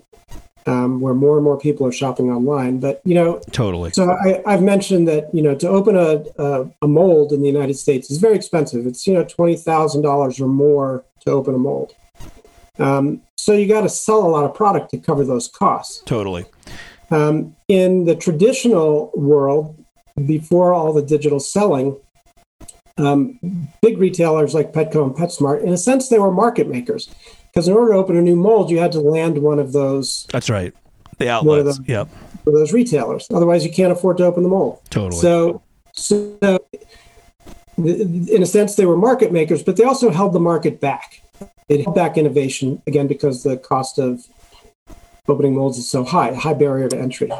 Um, 0.66 1.00
where 1.00 1.14
more 1.14 1.36
and 1.36 1.44
more 1.44 1.58
people 1.58 1.86
are 1.86 1.92
shopping 1.92 2.30
online, 2.30 2.78
but 2.78 3.00
you 3.02 3.14
know, 3.14 3.40
Totally. 3.52 3.90
So 3.90 4.10
I, 4.10 4.42
I've 4.44 4.60
mentioned 4.60 5.08
that 5.08 5.34
you 5.34 5.40
know 5.40 5.54
to 5.54 5.66
open 5.66 5.96
a, 5.96 6.22
a 6.36 6.68
a 6.82 6.86
mold 6.86 7.32
in 7.32 7.40
the 7.40 7.46
United 7.46 7.78
States 7.78 8.10
is 8.10 8.18
very 8.18 8.36
expensive. 8.36 8.86
It's 8.86 9.06
you 9.06 9.14
know 9.14 9.24
twenty 9.24 9.56
thousand 9.56 10.02
dollars 10.02 10.38
or 10.38 10.46
more 10.46 11.06
to 11.20 11.30
open 11.30 11.54
a 11.54 11.58
mold. 11.58 11.94
Um, 12.78 13.22
so 13.36 13.54
you 13.54 13.66
got 13.66 13.80
to 13.80 13.88
sell 13.88 14.26
a 14.26 14.28
lot 14.28 14.44
of 14.44 14.52
product 14.52 14.90
to 14.90 14.98
cover 14.98 15.24
those 15.24 15.48
costs. 15.48 16.02
Totally. 16.04 16.44
Um, 17.10 17.56
in 17.68 18.04
the 18.04 18.14
traditional 18.14 19.10
world, 19.14 19.77
before 20.26 20.72
all 20.72 20.92
the 20.92 21.02
digital 21.02 21.40
selling, 21.40 21.96
um, 22.98 23.38
big 23.80 23.98
retailers 23.98 24.54
like 24.54 24.72
Petco 24.72 25.04
and 25.04 25.14
PetSmart, 25.14 25.62
in 25.62 25.72
a 25.72 25.76
sense, 25.76 26.08
they 26.08 26.18
were 26.18 26.32
market 26.32 26.68
makers 26.68 27.08
because 27.46 27.68
in 27.68 27.74
order 27.74 27.92
to 27.92 27.98
open 27.98 28.16
a 28.16 28.22
new 28.22 28.36
mold, 28.36 28.70
you 28.70 28.78
had 28.78 28.92
to 28.92 29.00
land 29.00 29.38
one 29.38 29.58
of 29.58 29.72
those 29.72 30.26
That's 30.32 30.50
right. 30.50 30.74
The 31.18 31.28
outlets. 31.28 31.76
them. 31.76 31.84
Yep. 31.88 32.08
for 32.44 32.52
those 32.52 32.72
retailers. 32.72 33.26
Otherwise, 33.32 33.64
you 33.64 33.72
can't 33.72 33.92
afford 33.92 34.18
to 34.18 34.24
open 34.24 34.42
the 34.42 34.48
mold. 34.48 34.80
Totally. 34.90 35.20
So, 35.20 35.62
so 35.92 36.38
th- 37.76 38.28
in 38.28 38.42
a 38.42 38.46
sense, 38.46 38.76
they 38.76 38.86
were 38.86 38.96
market 38.96 39.32
makers, 39.32 39.62
but 39.62 39.76
they 39.76 39.84
also 39.84 40.10
held 40.10 40.32
the 40.32 40.40
market 40.40 40.80
back. 40.80 41.22
It 41.68 41.84
held 41.84 41.96
back 41.96 42.16
innovation 42.16 42.82
again 42.86 43.06
because 43.08 43.42
the 43.42 43.56
cost 43.56 43.98
of 43.98 44.26
opening 45.28 45.54
molds 45.54 45.78
is 45.78 45.90
so 45.90 46.04
high, 46.04 46.30
a 46.30 46.34
high 46.36 46.54
barrier 46.54 46.88
to 46.88 46.98
entry. 46.98 47.30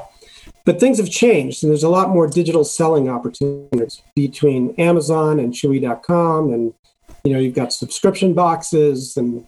But 0.69 0.81
things 0.81 0.99
have 0.99 1.09
changed, 1.09 1.65
and 1.65 1.73
there's 1.73 1.83
a 1.83 1.89
lot 1.89 2.11
more 2.11 2.27
digital 2.27 2.63
selling 2.63 3.09
opportunities 3.09 4.03
between 4.15 4.75
Amazon 4.77 5.41
and 5.41 5.51
Chewy.com, 5.51 6.53
and 6.53 6.75
you 7.25 7.33
know 7.33 7.39
you've 7.39 7.55
got 7.55 7.73
subscription 7.73 8.35
boxes, 8.35 9.17
and 9.17 9.47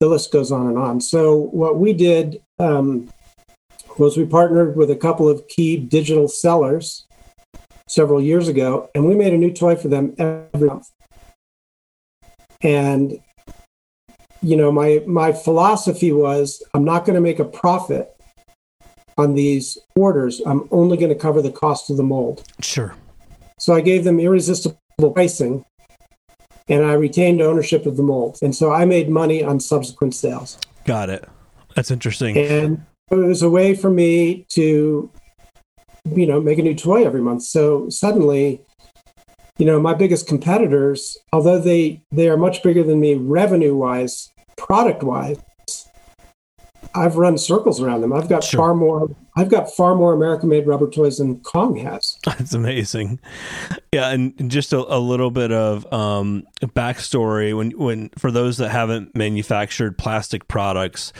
the 0.00 0.06
list 0.06 0.32
goes 0.32 0.50
on 0.50 0.68
and 0.68 0.78
on. 0.78 0.98
So 1.02 1.36
what 1.36 1.78
we 1.78 1.92
did 1.92 2.40
um, 2.58 3.12
was 3.98 4.16
we 4.16 4.24
partnered 4.24 4.74
with 4.74 4.90
a 4.90 4.96
couple 4.96 5.28
of 5.28 5.46
key 5.46 5.76
digital 5.76 6.26
sellers 6.26 7.04
several 7.86 8.22
years 8.22 8.48
ago, 8.48 8.88
and 8.94 9.06
we 9.06 9.14
made 9.14 9.34
a 9.34 9.36
new 9.36 9.52
toy 9.52 9.76
for 9.76 9.88
them 9.88 10.14
every 10.16 10.68
month. 10.68 10.88
And 12.62 13.20
you 14.40 14.56
know, 14.56 14.72
my 14.72 15.02
my 15.06 15.32
philosophy 15.32 16.12
was 16.12 16.62
I'm 16.72 16.84
not 16.86 17.04
going 17.04 17.16
to 17.16 17.20
make 17.20 17.40
a 17.40 17.44
profit 17.44 18.11
on 19.18 19.34
these 19.34 19.78
orders. 19.96 20.40
I'm 20.46 20.68
only 20.70 20.96
going 20.96 21.10
to 21.10 21.14
cover 21.18 21.42
the 21.42 21.52
cost 21.52 21.90
of 21.90 21.96
the 21.96 22.02
mold. 22.02 22.44
sure. 22.60 22.94
So 23.58 23.74
I 23.74 23.80
gave 23.80 24.02
them 24.04 24.18
irresistible 24.18 24.76
pricing, 25.14 25.64
and 26.68 26.84
I 26.84 26.94
retained 26.94 27.40
ownership 27.40 27.86
of 27.86 27.96
the 27.96 28.02
mold. 28.02 28.38
And 28.42 28.54
so 28.56 28.72
I 28.72 28.84
made 28.84 29.08
money 29.08 29.44
on 29.44 29.60
subsequent 29.60 30.14
sales. 30.14 30.58
Got 30.84 31.10
it. 31.10 31.28
That's 31.76 31.90
interesting. 31.90 32.36
and 32.36 32.84
it 33.10 33.16
was 33.16 33.42
a 33.42 33.50
way 33.50 33.74
for 33.74 33.90
me 33.90 34.46
to 34.50 35.10
you 36.04 36.26
know 36.26 36.40
make 36.40 36.58
a 36.58 36.62
new 36.62 36.74
toy 36.74 37.04
every 37.04 37.20
month 37.20 37.42
so 37.42 37.88
suddenly 37.88 38.60
you 39.58 39.64
know 39.66 39.78
my 39.78 39.94
biggest 39.94 40.26
competitors 40.26 41.16
although 41.32 41.60
they 41.60 42.02
they 42.10 42.28
are 42.28 42.36
much 42.36 42.62
bigger 42.62 42.82
than 42.82 42.98
me 42.98 43.14
revenue 43.14 43.76
wise 43.76 44.30
product 44.56 45.02
wise 45.04 45.36
i've 46.94 47.16
run 47.16 47.36
circles 47.38 47.80
around 47.80 48.00
them 48.00 48.12
i've 48.12 48.28
got 48.28 48.42
Sure. 48.44 48.58
far 48.58 48.74
more 48.74 49.08
i've 49.36 49.48
got 49.48 49.70
far 49.74 49.94
more 49.94 50.12
american 50.12 50.48
made 50.48 50.66
rubber 50.66 50.88
toys 50.88 51.18
than 51.18 51.40
kong 51.40 51.76
has 51.76 52.18
That's 52.24 52.54
amazing. 52.54 53.20
Yeah, 53.92 54.10
and 54.10 54.50
just 54.50 54.72
a, 54.72 54.78
a 54.78 54.98
little 54.98 55.30
bit 55.30 55.52
of 55.52 55.90
um, 55.92 56.44
backstory 56.62 57.56
when 57.56 57.70
when 57.72 58.08
for 58.18 58.30
those 58.30 58.56
that 58.58 58.70
haven't 58.70 59.14
manufactured 59.14 59.98
plastic 59.98 60.48
products, 60.48 61.12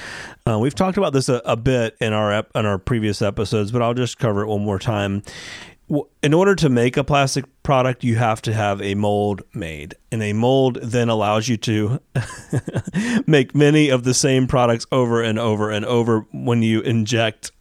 uh, 0.48 0.58
we've 0.58 0.74
talked 0.74 0.96
about 0.96 1.12
this 1.12 1.28
a, 1.28 1.42
a 1.44 1.56
bit 1.56 1.96
in 2.00 2.12
our 2.14 2.32
ep- 2.32 2.50
in 2.54 2.64
our 2.64 2.78
previous 2.78 3.20
episodes, 3.20 3.70
but 3.72 3.82
I'll 3.82 3.92
just 3.94 4.18
cover 4.18 4.42
it 4.42 4.46
one 4.46 4.62
more 4.64 4.78
time. 4.78 5.22
In 6.22 6.32
order 6.32 6.54
to 6.54 6.70
make 6.70 6.96
a 6.96 7.04
plastic 7.04 7.44
product, 7.62 8.05
you 8.05 8.16
have 8.16 8.42
to 8.42 8.53
have 8.53 8.81
a 8.83 8.94
mold 8.94 9.42
made, 9.55 9.94
and 10.11 10.22
a 10.22 10.33
mold 10.33 10.79
then 10.83 11.09
allows 11.09 11.48
you 11.48 11.57
to 11.59 12.01
make 13.27 13.55
many 13.55 13.88
of 13.88 14.05
the 14.05 14.14
same 14.14 14.46
products 14.46 14.87
over 14.90 15.22
and 15.22 15.38
over 15.38 15.70
and 15.70 15.85
over 15.85 16.27
when 16.33 16.62
you 16.62 16.81
inject 16.81 17.53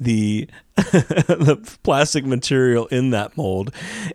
the 0.00 0.48
the 0.76 1.78
plastic 1.82 2.24
material 2.24 2.86
in 2.86 3.10
that 3.10 3.36
mold 3.36 3.72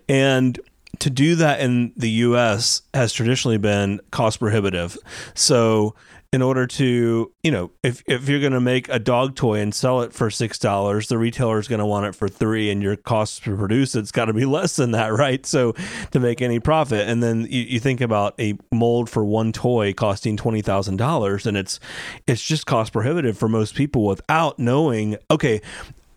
and 0.10 0.60
to 1.00 1.10
do 1.10 1.36
that 1.36 1.60
in 1.60 1.94
the 1.96 2.10
U.S. 2.10 2.82
has 2.94 3.14
traditionally 3.14 3.58
been 3.58 4.02
cost 4.12 4.40
prohibitive. 4.40 4.98
So 5.36 5.96
in 6.34 6.42
order 6.42 6.68
to, 6.68 7.32
you 7.44 7.52
know, 7.52 7.72
if, 7.84 8.04
if 8.06 8.28
you're 8.28 8.40
going 8.40 8.54
to 8.54 8.62
make 8.62 8.90
a 8.90 9.00
dog 9.00 9.36
toy 9.36 9.60
and 9.60 9.74
sell 9.74 10.02
it 10.02 10.14
for 10.14 10.30
six 10.30 10.60
dollars, 10.60 11.08
the 11.08 11.18
retailer 11.18 11.60
is 11.60 11.68
going 11.68 11.80
to 11.80 11.86
want 11.86 12.06
it 12.06 12.16
for 12.16 12.28
three, 12.28 12.70
and 12.70 12.82
your 12.82 12.96
cost 12.96 13.44
to 13.44 13.56
produce 13.56 13.96
it's 13.96 14.12
got 14.12 14.26
to 14.26 14.34
be 14.34 14.46
less 14.58 14.76
than 14.76 14.92
that, 14.92 15.14
right? 15.14 15.46
So 15.46 15.74
to 16.12 16.20
make 16.20 16.42
any 16.42 16.60
profit, 16.60 17.08
and 17.08 17.24
then 17.24 17.48
you, 17.50 17.62
you 17.62 17.80
think 17.80 18.02
about 18.02 18.40
a 18.40 18.58
mold 18.72 19.10
for 19.10 19.24
one 19.24 19.52
toy 19.52 19.94
costing 19.94 20.38
twenty 20.38 20.62
thousand 20.62 20.98
dollars, 20.98 21.46
and 21.46 21.56
it's 21.56 21.80
it's 22.28 22.44
just 22.44 22.66
cost 22.66 22.94
prohibitive 22.94 23.38
for 23.38 23.48
most 23.48 23.76
people 23.76 24.06
without 24.06 24.60
knowing. 24.60 25.18
Okay, 25.32 25.62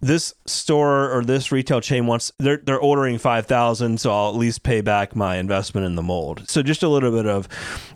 this 0.00 0.32
store 0.46 1.10
or 1.10 1.22
this 1.24 1.52
retail 1.52 1.80
chain 1.80 2.06
wants 2.06 2.32
they're 2.38 2.56
they're 2.56 2.78
ordering 2.78 3.18
5000 3.18 4.00
so 4.00 4.10
I'll 4.10 4.30
at 4.30 4.36
least 4.36 4.62
pay 4.62 4.80
back 4.80 5.14
my 5.14 5.36
investment 5.36 5.86
in 5.86 5.94
the 5.94 6.02
mold. 6.02 6.48
So 6.48 6.62
just 6.62 6.82
a 6.82 6.88
little 6.88 7.10
bit 7.10 7.26
of 7.26 7.48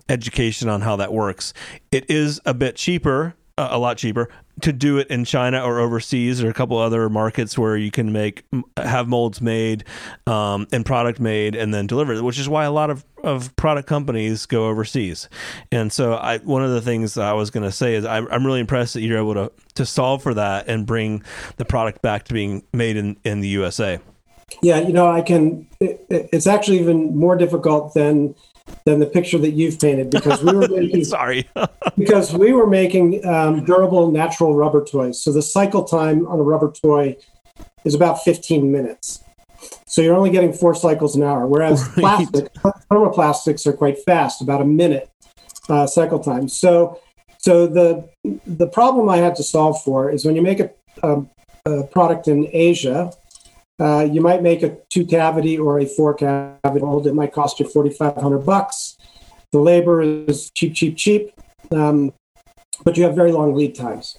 education 0.08 0.68
on 0.68 0.82
how 0.82 0.96
that 0.96 1.12
works. 1.12 1.54
It 1.90 2.10
is 2.10 2.40
a 2.44 2.54
bit 2.54 2.76
cheaper, 2.76 3.34
uh, 3.56 3.68
a 3.70 3.78
lot 3.78 3.96
cheaper 3.96 4.28
to 4.60 4.72
do 4.72 4.98
it 4.98 5.08
in 5.08 5.24
China 5.24 5.62
or 5.62 5.80
overseas 5.80 6.42
or 6.42 6.48
a 6.48 6.54
couple 6.54 6.78
other 6.78 7.08
markets 7.08 7.58
where 7.58 7.76
you 7.76 7.90
can 7.90 8.12
make 8.12 8.44
have 8.76 9.08
molds 9.08 9.40
made 9.40 9.84
um, 10.26 10.66
and 10.72 10.86
product 10.86 11.18
made 11.18 11.56
and 11.56 11.74
then 11.74 11.86
deliver 11.86 12.14
it, 12.14 12.22
which 12.22 12.38
is 12.38 12.48
why 12.48 12.64
a 12.64 12.70
lot 12.70 12.88
of, 12.90 13.04
of 13.22 13.54
product 13.56 13.88
companies 13.88 14.46
go 14.46 14.68
overseas. 14.68 15.28
And 15.72 15.92
so 15.92 16.14
I 16.14 16.38
one 16.38 16.62
of 16.62 16.70
the 16.70 16.80
things 16.80 17.18
I 17.18 17.32
was 17.32 17.50
going 17.50 17.64
to 17.64 17.72
say 17.72 17.94
is 17.94 18.04
I'm, 18.04 18.28
I'm 18.30 18.46
really 18.46 18.60
impressed 18.60 18.94
that 18.94 19.00
you're 19.00 19.18
able 19.18 19.34
to 19.34 19.52
to 19.74 19.86
solve 19.86 20.22
for 20.22 20.34
that 20.34 20.68
and 20.68 20.86
bring 20.86 21.22
the 21.56 21.64
product 21.64 22.00
back 22.02 22.24
to 22.24 22.34
being 22.34 22.62
made 22.72 22.96
in, 22.96 23.16
in 23.24 23.40
the 23.40 23.48
USA. 23.48 23.98
Yeah, 24.62 24.78
you 24.78 24.92
know, 24.92 25.10
I 25.10 25.22
can. 25.22 25.66
It, 25.80 26.06
it's 26.10 26.46
actually 26.46 26.78
even 26.78 27.16
more 27.16 27.36
difficult 27.36 27.94
than 27.94 28.34
than 28.85 28.98
the 28.98 29.07
picture 29.07 29.38
that 29.38 29.50
you've 29.50 29.79
painted 29.79 30.11
because 30.11 30.42
we 30.42 30.55
were 30.55 30.68
making 30.70 31.05
sorry 31.05 31.48
because 31.98 32.33
we 32.33 32.53
were 32.53 32.66
making 32.66 33.24
um, 33.27 33.64
durable 33.64 34.11
natural 34.11 34.55
rubber 34.55 34.85
toys. 34.85 35.22
So 35.22 35.33
the 35.33 35.42
cycle 35.42 35.85
time 35.85 36.27
on 36.27 36.38
a 36.38 36.42
rubber 36.42 36.70
toy 36.70 37.16
is 37.85 37.94
about 37.94 38.22
15 38.22 38.70
minutes. 38.70 39.22
So 39.87 40.03
you're 40.03 40.16
only 40.16 40.31
getting 40.31 40.53
four 40.53 40.74
cycles 40.74 41.16
an 41.16 41.22
hour, 41.22 41.46
whereas 41.46 41.83
right. 41.88 41.96
plastic 41.96 42.53
thermoplastics 42.90 43.66
are 43.66 43.72
quite 43.72 43.98
fast, 43.98 44.42
about 44.42 44.61
a 44.61 44.64
minute 44.64 45.11
uh, 45.68 45.87
cycle 45.87 46.18
time. 46.18 46.48
So 46.48 47.00
so 47.38 47.66
the 47.66 48.09
the 48.46 48.66
problem 48.66 49.09
I 49.09 49.18
had 49.18 49.37
to 49.37 49.42
solve 49.42 49.83
for 49.83 50.11
is 50.11 50.24
when 50.24 50.37
you 50.37 50.42
make 50.42 50.61
a, 50.61 50.70
a, 51.03 51.24
a 51.66 51.85
product 51.85 52.29
in 52.29 52.48
Asia 52.53 53.12
uh, 53.80 54.06
you 54.10 54.20
might 54.20 54.42
make 54.42 54.62
a 54.62 54.76
two 54.88 55.04
cavity 55.04 55.58
or 55.58 55.80
a 55.80 55.87
four 55.87 56.14
cavity 56.14 56.80
mold. 56.80 57.06
It 57.06 57.14
might 57.14 57.32
cost 57.32 57.58
you 57.58 57.66
4,500 57.66 58.38
bucks. 58.40 58.96
The 59.52 59.58
labor 59.58 60.02
is 60.02 60.50
cheap, 60.54 60.74
cheap, 60.74 60.96
cheap, 60.96 61.32
um, 61.70 62.12
but 62.84 62.96
you 62.96 63.04
have 63.04 63.14
very 63.14 63.32
long 63.32 63.54
lead 63.54 63.74
times. 63.74 64.16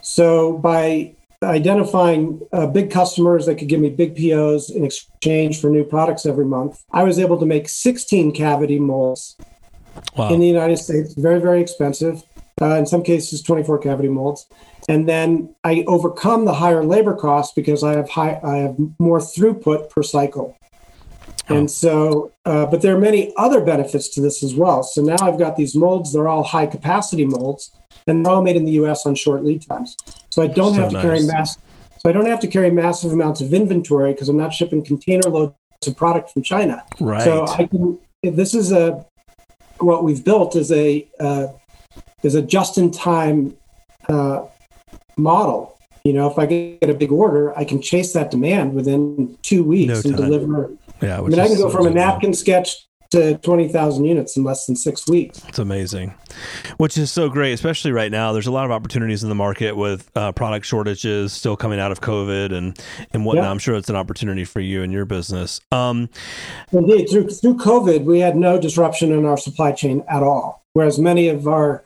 So 0.00 0.56
by 0.58 1.14
identifying 1.42 2.40
uh, 2.52 2.66
big 2.66 2.90
customers 2.90 3.46
that 3.46 3.56
could 3.56 3.68
give 3.68 3.80
me 3.80 3.90
big 3.90 4.16
POs 4.16 4.70
in 4.70 4.84
exchange 4.84 5.60
for 5.60 5.70
new 5.70 5.84
products 5.84 6.26
every 6.26 6.44
month, 6.44 6.82
I 6.92 7.04
was 7.04 7.18
able 7.18 7.38
to 7.38 7.46
make 7.46 7.68
16 7.68 8.32
cavity 8.32 8.78
molds 8.78 9.36
wow. 10.16 10.32
in 10.32 10.40
the 10.40 10.46
United 10.46 10.78
States. 10.78 11.14
Very, 11.14 11.40
very 11.40 11.60
expensive. 11.60 12.22
Uh, 12.60 12.74
in 12.74 12.86
some 12.86 13.02
cases, 13.02 13.42
24 13.42 13.78
cavity 13.78 14.08
molds 14.08 14.46
and 14.88 15.06
then 15.06 15.54
I 15.64 15.84
overcome 15.86 16.46
the 16.46 16.54
higher 16.54 16.82
labor 16.82 17.14
costs 17.14 17.52
because 17.54 17.84
I 17.84 17.92
have 17.92 18.08
high, 18.08 18.40
I 18.42 18.56
have 18.56 18.76
more 18.98 19.18
throughput 19.18 19.90
per 19.90 20.02
cycle. 20.02 20.56
Oh. 21.50 21.56
And 21.56 21.70
so, 21.70 22.32
uh, 22.46 22.66
but 22.66 22.80
there 22.80 22.96
are 22.96 23.00
many 23.00 23.32
other 23.36 23.60
benefits 23.60 24.08
to 24.10 24.20
this 24.20 24.42
as 24.42 24.54
well. 24.54 24.82
So 24.82 25.02
now 25.02 25.16
I've 25.20 25.38
got 25.38 25.56
these 25.56 25.74
molds; 25.74 26.12
they're 26.12 26.28
all 26.28 26.42
high 26.42 26.66
capacity 26.66 27.26
molds, 27.26 27.70
and 28.06 28.24
they're 28.24 28.32
all 28.32 28.42
made 28.42 28.56
in 28.56 28.64
the 28.64 28.72
U.S. 28.72 29.04
on 29.06 29.14
short 29.14 29.44
lead 29.44 29.62
times. 29.62 29.96
So 30.30 30.42
I 30.42 30.46
don't 30.46 30.74
so 30.74 30.80
have 30.80 30.90
to 30.90 30.94
nice. 30.94 31.04
carry 31.04 31.22
mass. 31.26 31.58
So 31.98 32.08
I 32.08 32.12
don't 32.12 32.26
have 32.26 32.40
to 32.40 32.46
carry 32.46 32.70
massive 32.70 33.12
amounts 33.12 33.40
of 33.40 33.52
inventory 33.52 34.12
because 34.12 34.28
I'm 34.28 34.36
not 34.36 34.54
shipping 34.54 34.84
container 34.84 35.28
loads 35.28 35.54
of 35.86 35.96
product 35.96 36.30
from 36.30 36.42
China. 36.42 36.84
Right. 37.00 37.22
So 37.22 37.46
I 37.46 37.66
can. 37.66 37.98
This 38.22 38.54
is 38.54 38.72
a 38.72 39.04
what 39.78 40.02
we've 40.02 40.24
built 40.24 40.56
is 40.56 40.72
a 40.72 41.06
uh, 41.20 41.48
is 42.22 42.34
a 42.34 42.42
just 42.42 42.78
in 42.78 42.90
time 42.90 43.56
uh, 44.08 44.46
model. 45.18 45.78
You 46.04 46.12
know, 46.12 46.30
if 46.30 46.38
I 46.38 46.46
get 46.46 46.88
a 46.88 46.94
big 46.94 47.12
order, 47.12 47.56
I 47.58 47.64
can 47.64 47.82
chase 47.82 48.12
that 48.12 48.30
demand 48.30 48.74
within 48.74 49.36
two 49.42 49.64
weeks 49.64 50.04
no 50.04 50.10
and 50.10 50.16
deliver. 50.16 50.70
Yeah, 51.02 51.18
I 51.18 51.22
mean, 51.22 51.38
I 51.38 51.48
can 51.48 51.56
go 51.56 51.68
from 51.68 51.86
a 51.86 51.90
napkin 51.90 52.34
sketch 52.34 52.88
to 53.10 53.38
20,000 53.38 54.04
units 54.04 54.36
in 54.36 54.44
less 54.44 54.66
than 54.66 54.76
six 54.76 55.08
weeks. 55.08 55.42
It's 55.48 55.58
amazing, 55.58 56.12
which 56.76 56.98
is 56.98 57.10
so 57.10 57.30
great, 57.30 57.52
especially 57.52 57.90
right 57.90 58.10
now. 58.10 58.32
There's 58.32 58.46
a 58.46 58.52
lot 58.52 58.66
of 58.66 58.70
opportunities 58.70 59.22
in 59.22 59.30
the 59.30 59.34
market 59.34 59.76
with 59.76 60.10
uh, 60.14 60.32
product 60.32 60.66
shortages 60.66 61.32
still 61.32 61.56
coming 61.56 61.80
out 61.80 61.90
of 61.90 62.00
COVID 62.00 62.52
and, 62.52 62.78
and 63.12 63.24
whatnot. 63.24 63.44
Yeah. 63.44 63.50
I'm 63.50 63.58
sure 63.58 63.76
it's 63.76 63.88
an 63.88 63.96
opportunity 63.96 64.44
for 64.44 64.60
you 64.60 64.82
and 64.82 64.92
your 64.92 65.06
business. 65.06 65.60
Um, 65.72 66.10
Indeed. 66.70 67.08
Through, 67.08 67.28
through 67.28 67.56
COVID, 67.56 68.04
we 68.04 68.20
had 68.20 68.36
no 68.36 68.60
disruption 68.60 69.10
in 69.12 69.24
our 69.24 69.38
supply 69.38 69.72
chain 69.72 70.04
at 70.08 70.22
all. 70.22 70.64
Whereas 70.74 70.98
many 70.98 71.28
of 71.28 71.48
our 71.48 71.84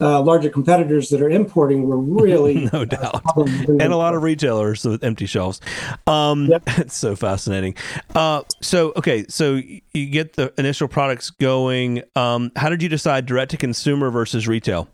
uh, 0.00 0.22
larger 0.22 0.48
competitors 0.48 1.08
that 1.08 1.20
are 1.20 1.30
importing 1.30 1.88
were 1.88 1.98
really 1.98 2.66
no 2.72 2.84
doubt, 2.84 3.22
and 3.36 3.82
a 3.82 3.96
lot 3.96 4.14
of 4.14 4.22
retailers 4.22 4.84
with 4.84 5.02
empty 5.02 5.26
shelves. 5.26 5.60
Um, 6.06 6.46
yep. 6.46 6.62
It's 6.78 6.96
so 6.96 7.16
fascinating. 7.16 7.74
Uh, 8.14 8.42
so 8.62 8.92
okay, 8.96 9.26
so 9.28 9.60
you 9.92 10.06
get 10.06 10.34
the 10.34 10.52
initial 10.56 10.86
products 10.86 11.30
going. 11.30 12.02
Um, 12.14 12.52
how 12.56 12.68
did 12.68 12.82
you 12.82 12.88
decide 12.88 13.26
direct 13.26 13.50
to 13.50 13.56
consumer 13.56 14.10
versus 14.10 14.46
retail? 14.46 14.88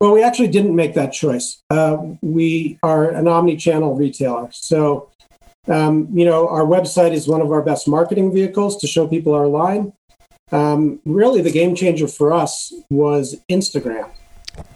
Well, 0.00 0.12
we 0.12 0.22
actually 0.22 0.48
didn't 0.48 0.76
make 0.76 0.94
that 0.94 1.12
choice. 1.12 1.62
Uh, 1.70 1.96
we 2.20 2.78
are 2.82 3.08
an 3.10 3.26
omni-channel 3.26 3.94
retailer, 3.94 4.50
so 4.52 5.10
um, 5.68 6.08
you 6.12 6.26
know 6.26 6.46
our 6.48 6.64
website 6.64 7.12
is 7.12 7.26
one 7.26 7.40
of 7.40 7.50
our 7.50 7.62
best 7.62 7.88
marketing 7.88 8.32
vehicles 8.32 8.76
to 8.78 8.86
show 8.86 9.06
people 9.06 9.34
our 9.34 9.46
line. 9.46 9.92
Um, 10.52 11.00
really, 11.04 11.42
the 11.42 11.50
game 11.50 11.74
changer 11.74 12.08
for 12.08 12.32
us 12.32 12.72
was 12.90 13.36
Instagram. 13.48 14.10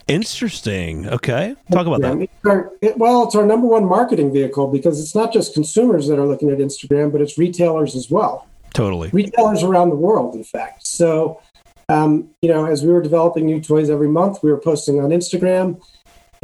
Interesting. 0.07 1.09
Okay. 1.09 1.55
Talk 1.71 1.87
about 1.87 2.01
that. 2.01 2.21
It's 2.21 2.33
our, 2.45 2.71
it, 2.81 2.97
well, 2.97 3.23
it's 3.23 3.35
our 3.35 3.45
number 3.45 3.67
one 3.67 3.85
marketing 3.85 4.31
vehicle 4.31 4.67
because 4.67 5.01
it's 5.01 5.15
not 5.15 5.33
just 5.33 5.53
consumers 5.53 6.07
that 6.07 6.19
are 6.19 6.25
looking 6.25 6.49
at 6.49 6.59
Instagram, 6.59 7.11
but 7.11 7.21
it's 7.21 7.37
retailers 7.37 7.95
as 7.95 8.09
well. 8.09 8.47
Totally. 8.73 9.09
Retailers 9.09 9.63
around 9.63 9.89
the 9.89 9.95
world, 9.95 10.35
in 10.35 10.43
fact. 10.43 10.85
So, 10.85 11.41
um, 11.89 12.29
you 12.41 12.49
know, 12.49 12.65
as 12.65 12.83
we 12.83 12.91
were 12.91 13.01
developing 13.01 13.45
new 13.45 13.59
toys 13.59 13.89
every 13.89 14.07
month, 14.07 14.43
we 14.43 14.51
were 14.51 14.59
posting 14.59 14.99
on 14.99 15.09
Instagram. 15.09 15.81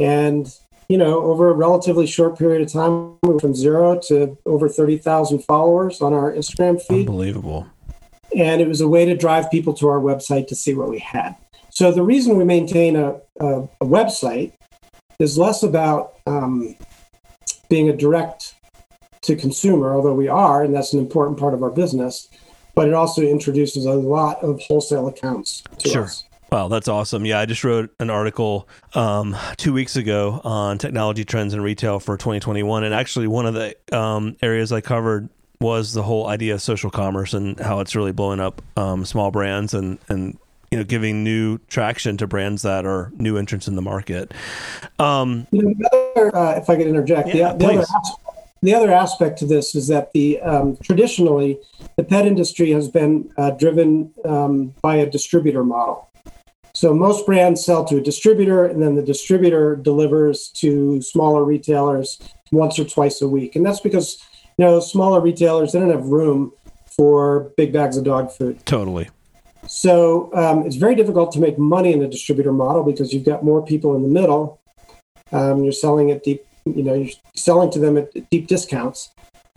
And, 0.00 0.52
you 0.88 0.98
know, 0.98 1.22
over 1.22 1.50
a 1.50 1.52
relatively 1.52 2.06
short 2.06 2.38
period 2.38 2.62
of 2.62 2.72
time, 2.72 3.16
we 3.22 3.28
went 3.28 3.40
from 3.40 3.54
zero 3.54 3.98
to 4.08 4.36
over 4.44 4.68
30,000 4.68 5.40
followers 5.40 6.00
on 6.00 6.12
our 6.12 6.32
Instagram 6.32 6.82
feed. 6.82 7.06
Unbelievable 7.08 7.66
and 8.36 8.60
it 8.60 8.68
was 8.68 8.80
a 8.80 8.88
way 8.88 9.04
to 9.04 9.16
drive 9.16 9.50
people 9.50 9.74
to 9.74 9.88
our 9.88 10.00
website 10.00 10.46
to 10.48 10.54
see 10.54 10.74
what 10.74 10.88
we 10.88 10.98
had. 10.98 11.36
So 11.70 11.90
the 11.90 12.02
reason 12.02 12.36
we 12.36 12.44
maintain 12.44 12.96
a, 12.96 13.14
a, 13.40 13.62
a 13.62 13.86
website 13.86 14.52
is 15.18 15.38
less 15.38 15.62
about 15.62 16.14
um, 16.26 16.76
being 17.68 17.88
a 17.88 17.96
direct 17.96 18.54
to 19.22 19.36
consumer, 19.36 19.94
although 19.94 20.14
we 20.14 20.28
are, 20.28 20.62
and 20.62 20.74
that's 20.74 20.92
an 20.92 20.98
important 20.98 21.38
part 21.38 21.54
of 21.54 21.62
our 21.62 21.70
business. 21.70 22.28
But 22.74 22.88
it 22.88 22.94
also 22.94 23.22
introduces 23.22 23.84
a 23.84 23.92
lot 23.92 24.42
of 24.42 24.60
wholesale 24.60 25.08
accounts 25.08 25.62
to 25.78 25.88
sure. 25.88 26.04
us. 26.04 26.24
Wow, 26.50 26.68
that's 26.68 26.88
awesome. 26.88 27.24
Yeah, 27.24 27.40
I 27.40 27.46
just 27.46 27.64
wrote 27.64 27.94
an 27.98 28.10
article 28.10 28.68
um, 28.94 29.34
two 29.56 29.72
weeks 29.72 29.96
ago 29.96 30.40
on 30.44 30.76
technology 30.76 31.24
trends 31.24 31.54
in 31.54 31.62
retail 31.62 31.98
for 31.98 32.18
2021. 32.18 32.84
And 32.84 32.94
actually, 32.94 33.26
one 33.26 33.46
of 33.46 33.54
the 33.54 33.74
um, 33.90 34.36
areas 34.42 34.70
I 34.70 34.82
covered 34.82 35.30
was 35.62 35.94
the 35.94 36.02
whole 36.02 36.26
idea 36.26 36.54
of 36.54 36.60
social 36.60 36.90
commerce 36.90 37.32
and 37.32 37.58
how 37.60 37.80
it's 37.80 37.96
really 37.96 38.12
blowing 38.12 38.40
up 38.40 38.60
um, 38.76 39.04
small 39.04 39.30
brands 39.30 39.72
and 39.72 39.98
and 40.08 40.38
you 40.70 40.78
know 40.78 40.84
giving 40.84 41.22
new 41.22 41.58
traction 41.68 42.16
to 42.16 42.26
brands 42.26 42.62
that 42.62 42.84
are 42.84 43.12
new 43.16 43.36
entrants 43.36 43.68
in 43.68 43.76
the 43.76 43.82
market. 43.82 44.32
Um, 44.98 45.46
other, 45.52 46.34
uh, 46.34 46.56
if 46.56 46.68
I 46.68 46.76
could 46.76 46.86
interject, 46.86 47.34
yeah, 47.34 47.52
the, 47.52 47.58
the, 47.58 47.66
other 47.66 47.80
aspect, 47.80 48.08
the, 48.62 48.74
other 48.74 48.92
aspect 48.92 49.38
to 49.40 49.46
this 49.46 49.74
is 49.74 49.88
that 49.88 50.12
the 50.12 50.40
um, 50.40 50.78
traditionally 50.82 51.58
the 51.96 52.04
pet 52.04 52.26
industry 52.26 52.70
has 52.70 52.88
been 52.88 53.30
uh, 53.36 53.50
driven 53.50 54.12
um, 54.24 54.74
by 54.80 54.96
a 54.96 55.08
distributor 55.08 55.62
model. 55.62 56.08
So 56.74 56.94
most 56.94 57.26
brands 57.26 57.62
sell 57.62 57.84
to 57.84 57.98
a 57.98 58.00
distributor, 58.00 58.64
and 58.64 58.82
then 58.82 58.94
the 58.94 59.02
distributor 59.02 59.76
delivers 59.76 60.48
to 60.56 61.02
smaller 61.02 61.44
retailers 61.44 62.18
once 62.50 62.78
or 62.78 62.84
twice 62.84 63.20
a 63.20 63.28
week, 63.28 63.56
and 63.56 63.64
that's 63.64 63.80
because 63.80 64.24
you 64.58 64.64
know, 64.64 64.80
smaller 64.80 65.20
retailers, 65.20 65.72
they 65.72 65.80
don't 65.80 65.90
have 65.90 66.06
room 66.06 66.52
for 66.96 67.52
big 67.56 67.72
bags 67.72 67.96
of 67.96 68.04
dog 68.04 68.30
food. 68.30 68.64
Totally. 68.66 69.08
So 69.66 70.30
um, 70.34 70.66
it's 70.66 70.76
very 70.76 70.94
difficult 70.94 71.32
to 71.32 71.40
make 71.40 71.58
money 71.58 71.92
in 71.92 72.02
a 72.02 72.08
distributor 72.08 72.52
model 72.52 72.82
because 72.84 73.12
you've 73.12 73.24
got 73.24 73.44
more 73.44 73.64
people 73.64 73.94
in 73.96 74.02
the 74.02 74.08
middle. 74.08 74.60
Um, 75.30 75.62
you're 75.62 75.72
selling 75.72 76.10
at 76.10 76.24
deep, 76.24 76.44
you 76.64 76.82
know, 76.82 76.94
you're 76.94 77.12
selling 77.34 77.70
to 77.70 77.78
them 77.78 77.96
at 77.96 78.30
deep 78.30 78.46
discounts. 78.48 79.10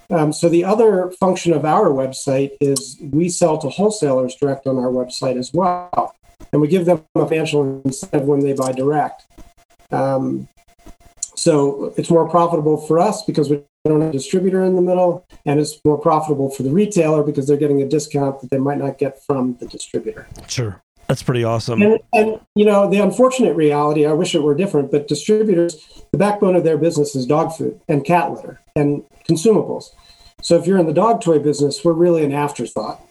Um, 0.10 0.32
so 0.32 0.50
the 0.50 0.64
other 0.64 1.12
function 1.20 1.52
of 1.54 1.66
our 1.66 1.90
website 1.90 2.52
is 2.62 2.98
we 3.02 3.28
sell 3.28 3.58
to 3.58 3.70
wholesalers 3.70 4.36
direct 4.36 4.68
on 4.68 4.78
our 4.78 4.92
website 4.92 5.38
as 5.38 5.52
well, 5.52 6.16
and 6.52 6.62
we 6.62 6.68
give 6.68 6.86
them 6.86 7.04
a 7.16 7.28
financial 7.28 7.82
incentive 7.84 8.24
when 8.28 8.42
they 8.42 8.54
buy 8.54 8.72
direct. 8.72 9.26
Um, 9.92 10.48
so 11.36 11.94
it's 11.98 12.10
more 12.10 12.30
profitable 12.30 12.78
for 12.78 13.00
us 13.00 13.24
because 13.26 13.50
we 13.50 13.64
don't 13.90 14.02
have 14.02 14.10
a 14.10 14.14
distributor 14.14 14.64
in 14.64 14.76
the 14.76 14.82
middle, 14.82 15.26
and 15.46 15.60
it's 15.60 15.80
more 15.86 15.98
profitable 15.98 16.50
for 16.50 16.64
the 16.64 16.72
retailer 16.72 17.24
because 17.24 17.48
they're 17.48 17.58
getting 17.58 17.82
a 17.82 17.88
discount 17.88 18.42
that 18.42 18.50
they 18.50 18.58
might 18.58 18.78
not 18.78 18.98
get 18.98 19.24
from 19.24 19.56
the 19.60 19.68
distributor. 19.68 20.28
Sure. 20.48 20.82
That's 21.08 21.22
pretty 21.22 21.44
awesome. 21.44 21.82
And, 21.84 22.00
and, 22.14 22.40
you 22.56 22.66
know, 22.66 22.90
the 22.90 22.98
unfortunate 22.98 23.56
reality, 23.56 24.08
I 24.08 24.14
wish 24.14 24.34
it 24.34 24.42
were 24.42 24.56
different, 24.56 24.92
but 24.92 25.08
distributors, 25.08 26.04
the 26.12 26.18
backbone 26.18 26.56
of 26.56 26.64
their 26.64 26.78
business 26.78 27.16
is 27.16 27.28
dog 27.28 27.56
food 27.56 27.80
and 27.88 28.04
cat 28.04 28.32
litter 28.32 28.60
and 28.76 29.04
consumables. 29.30 29.92
So 30.42 30.58
if 30.58 30.66
you're 30.66 30.80
in 30.80 30.88
the 30.88 30.94
dog 30.94 31.22
toy 31.22 31.40
business, 31.40 31.86
we're 31.86 31.94
really 31.94 32.24
an 32.24 32.32
afterthought. 32.32 33.02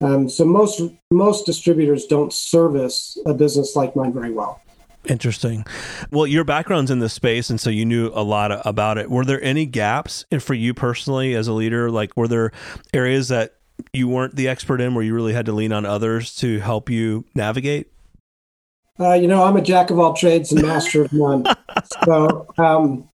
Um, 0.00 0.28
so 0.28 0.44
most 0.44 0.82
most 1.10 1.46
distributors 1.46 2.06
don't 2.06 2.32
service 2.32 3.16
a 3.24 3.32
business 3.32 3.74
like 3.74 3.96
mine 3.96 4.12
very 4.12 4.30
well. 4.30 4.60
Interesting. 5.08 5.64
Well, 6.10 6.26
your 6.26 6.44
background's 6.44 6.90
in 6.90 6.98
this 6.98 7.12
space, 7.12 7.50
and 7.50 7.60
so 7.60 7.70
you 7.70 7.84
knew 7.84 8.10
a 8.14 8.22
lot 8.22 8.66
about 8.66 8.98
it. 8.98 9.10
Were 9.10 9.24
there 9.24 9.42
any 9.42 9.66
gaps 9.66 10.24
for 10.40 10.54
you 10.54 10.74
personally 10.74 11.34
as 11.34 11.46
a 11.48 11.52
leader? 11.52 11.90
Like, 11.90 12.16
were 12.16 12.28
there 12.28 12.52
areas 12.92 13.28
that 13.28 13.54
you 13.92 14.08
weren't 14.08 14.34
the 14.34 14.48
expert 14.48 14.80
in 14.80 14.94
where 14.94 15.04
you 15.04 15.14
really 15.14 15.32
had 15.32 15.46
to 15.46 15.52
lean 15.52 15.72
on 15.72 15.86
others 15.86 16.34
to 16.36 16.58
help 16.58 16.90
you 16.90 17.24
navigate? 17.34 17.92
Uh, 18.98 19.12
you 19.12 19.28
know, 19.28 19.44
I'm 19.44 19.56
a 19.56 19.62
jack 19.62 19.90
of 19.90 19.98
all 19.98 20.14
trades 20.14 20.52
and 20.52 20.62
master 20.62 21.02
of 21.02 21.12
none. 21.12 21.44
so, 22.04 22.46
um, 22.58 23.08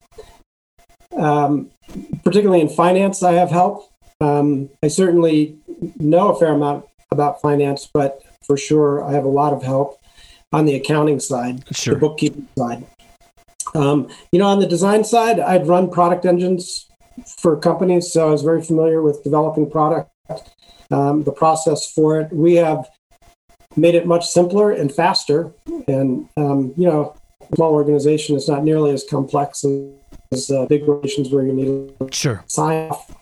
um, 1.17 1.71
particularly 2.25 2.61
in 2.61 2.69
finance, 2.69 3.23
I 3.23 3.33
have 3.33 3.51
help. 3.51 3.91
Um, 4.21 4.71
I 4.83 4.89
certainly 4.89 5.59
know 5.99 6.29
a 6.31 6.39
fair 6.39 6.53
amount 6.53 6.87
about 7.11 7.43
finance, 7.43 7.89
but 7.93 8.23
for 8.47 8.57
sure, 8.57 9.05
I 9.05 9.13
have 9.13 9.25
a 9.25 9.29
lot 9.29 9.53
of 9.53 9.63
help 9.63 10.02
on 10.53 10.67
the 10.67 10.75
accounting 10.75 11.21
side, 11.21 11.65
sure. 11.75 11.95
the 11.95 12.01
bookkeeping 12.01 12.49
side. 12.57 12.85
Um, 13.75 14.09
you 14.33 14.39
know, 14.39 14.47
on 14.47 14.61
the 14.61 14.67
design 14.67 15.05
side, 15.05 15.41
I'd 15.41 15.67
run 15.67 15.91
product 15.91 16.27
engines 16.27 16.87
for 17.39 17.57
companies, 17.57 18.13
so 18.13 18.29
I 18.29 18.31
was 18.31 18.43
very 18.43 18.63
familiar 18.63 19.03
with 19.03 19.23
developing 19.25 19.71
product, 19.71 20.11
um, 20.91 21.25
the 21.25 21.33
process 21.33 21.91
for 21.93 22.21
it. 22.21 22.33
We 22.33 22.55
have 22.55 22.89
made 23.77 23.95
it 23.95 24.07
much 24.07 24.29
simpler 24.29 24.73
and 24.73 24.93
faster, 24.93 25.53
and 25.89 26.29
um, 26.37 26.75
you 26.77 26.87
know, 26.87 27.15
small 27.55 27.73
organization 27.73 28.37
is 28.37 28.49
not 28.49 28.65
nearly 28.65 28.93
as 28.93 29.05
complex 29.09 29.65
as 29.65 29.93
as 30.33 30.51
uh, 30.51 30.67
big 30.67 30.83
organizations 30.83 31.31
where 31.31 31.45
you 31.45 31.53
need 31.53 31.67
to 31.67 32.09
sure. 32.11 32.45
sign 32.47 32.91
off. 32.91 33.15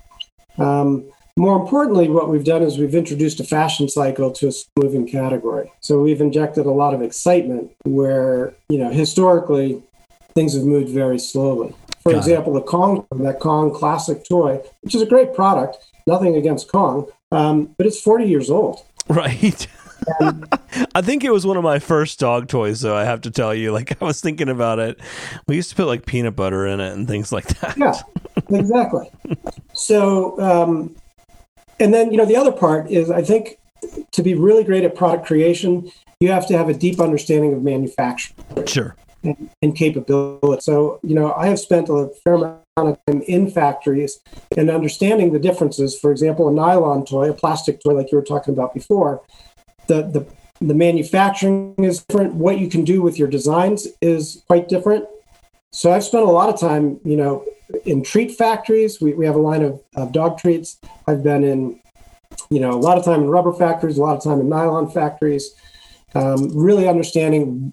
Um, 0.58 1.10
more 1.40 1.58
importantly, 1.58 2.06
what 2.10 2.28
we've 2.28 2.44
done 2.44 2.62
is 2.62 2.76
we've 2.76 2.94
introduced 2.94 3.40
a 3.40 3.44
fashion 3.44 3.88
cycle 3.88 4.30
to 4.30 4.48
a 4.48 4.52
moving 4.78 5.06
category. 5.06 5.72
So 5.80 5.98
we've 5.98 6.20
injected 6.20 6.66
a 6.66 6.70
lot 6.70 6.92
of 6.92 7.00
excitement 7.00 7.70
where, 7.84 8.52
you 8.68 8.76
know, 8.76 8.90
historically 8.90 9.82
things 10.34 10.52
have 10.52 10.64
moved 10.64 10.90
very 10.90 11.18
slowly. 11.18 11.74
For 12.02 12.12
Got 12.12 12.18
example, 12.18 12.54
it. 12.54 12.60
the 12.60 12.66
Kong, 12.66 13.06
that 13.12 13.40
Kong 13.40 13.74
classic 13.74 14.22
toy, 14.28 14.60
which 14.82 14.94
is 14.94 15.00
a 15.00 15.06
great 15.06 15.32
product, 15.32 15.78
nothing 16.06 16.36
against 16.36 16.70
Kong, 16.70 17.06
um, 17.32 17.74
but 17.78 17.86
it's 17.86 18.02
40 18.02 18.26
years 18.26 18.50
old. 18.50 18.84
Right. 19.08 19.66
I 20.94 21.00
think 21.00 21.24
it 21.24 21.32
was 21.32 21.46
one 21.46 21.56
of 21.56 21.64
my 21.64 21.78
first 21.78 22.20
dog 22.20 22.48
toys, 22.48 22.82
though. 22.82 22.96
I 22.96 23.04
have 23.04 23.22
to 23.22 23.30
tell 23.30 23.54
you, 23.54 23.72
like 23.72 24.00
I 24.02 24.04
was 24.04 24.20
thinking 24.20 24.50
about 24.50 24.78
it. 24.78 25.00
We 25.46 25.56
used 25.56 25.70
to 25.70 25.76
put 25.76 25.86
like 25.86 26.04
peanut 26.04 26.36
butter 26.36 26.66
in 26.66 26.80
it 26.80 26.92
and 26.92 27.08
things 27.08 27.32
like 27.32 27.46
that. 27.60 27.78
Yeah, 27.78 27.98
exactly. 28.50 29.10
so, 29.72 30.38
um, 30.38 30.96
and 31.80 31.92
then 31.92 32.10
you 32.10 32.16
know 32.16 32.24
the 32.24 32.36
other 32.36 32.52
part 32.52 32.90
is 32.90 33.10
I 33.10 33.22
think 33.22 33.58
to 34.12 34.22
be 34.22 34.34
really 34.34 34.64
great 34.64 34.84
at 34.84 34.94
product 34.94 35.26
creation, 35.26 35.90
you 36.20 36.30
have 36.30 36.46
to 36.48 36.56
have 36.56 36.68
a 36.68 36.74
deep 36.74 37.00
understanding 37.00 37.54
of 37.54 37.62
manufacturing. 37.62 38.66
Sure. 38.66 38.96
And, 39.22 39.50
and 39.60 39.76
capability. 39.76 40.62
So, 40.62 40.98
you 41.02 41.14
know, 41.14 41.34
I 41.34 41.46
have 41.48 41.58
spent 41.58 41.90
a 41.90 42.10
fair 42.24 42.34
amount 42.34 42.62
of 42.76 42.98
time 43.06 43.22
in 43.22 43.50
factories 43.50 44.20
and 44.56 44.70
understanding 44.70 45.32
the 45.32 45.38
differences. 45.38 45.98
For 45.98 46.10
example, 46.10 46.48
a 46.48 46.52
nylon 46.52 47.04
toy, 47.04 47.30
a 47.30 47.34
plastic 47.34 47.82
toy, 47.82 47.92
like 47.92 48.10
you 48.12 48.18
were 48.18 48.24
talking 48.24 48.54
about 48.54 48.72
before, 48.72 49.22
the 49.88 50.02
the 50.02 50.26
the 50.62 50.74
manufacturing 50.74 51.74
is 51.78 52.04
different. 52.04 52.34
What 52.34 52.58
you 52.58 52.68
can 52.68 52.84
do 52.84 53.02
with 53.02 53.18
your 53.18 53.28
designs 53.28 53.88
is 54.00 54.42
quite 54.46 54.68
different. 54.68 55.06
So 55.72 55.92
I've 55.92 56.04
spent 56.04 56.24
a 56.24 56.30
lot 56.30 56.52
of 56.52 56.60
time, 56.60 57.00
you 57.04 57.16
know, 57.16 57.44
in 57.84 58.02
treat 58.02 58.32
factories. 58.32 59.00
We, 59.00 59.14
we 59.14 59.26
have 59.26 59.34
a 59.34 59.40
line 59.40 59.62
of, 59.62 59.80
of 59.96 60.12
dog 60.12 60.38
treats. 60.38 60.78
I've 61.06 61.22
been 61.22 61.44
in, 61.44 61.80
you 62.50 62.60
know, 62.60 62.70
a 62.70 62.78
lot 62.78 62.98
of 62.98 63.04
time 63.04 63.22
in 63.22 63.30
rubber 63.30 63.52
factories, 63.52 63.98
a 63.98 64.02
lot 64.02 64.16
of 64.16 64.22
time 64.22 64.40
in 64.40 64.48
nylon 64.48 64.90
factories, 64.90 65.54
um, 66.14 66.50
really 66.56 66.88
understanding 66.88 67.72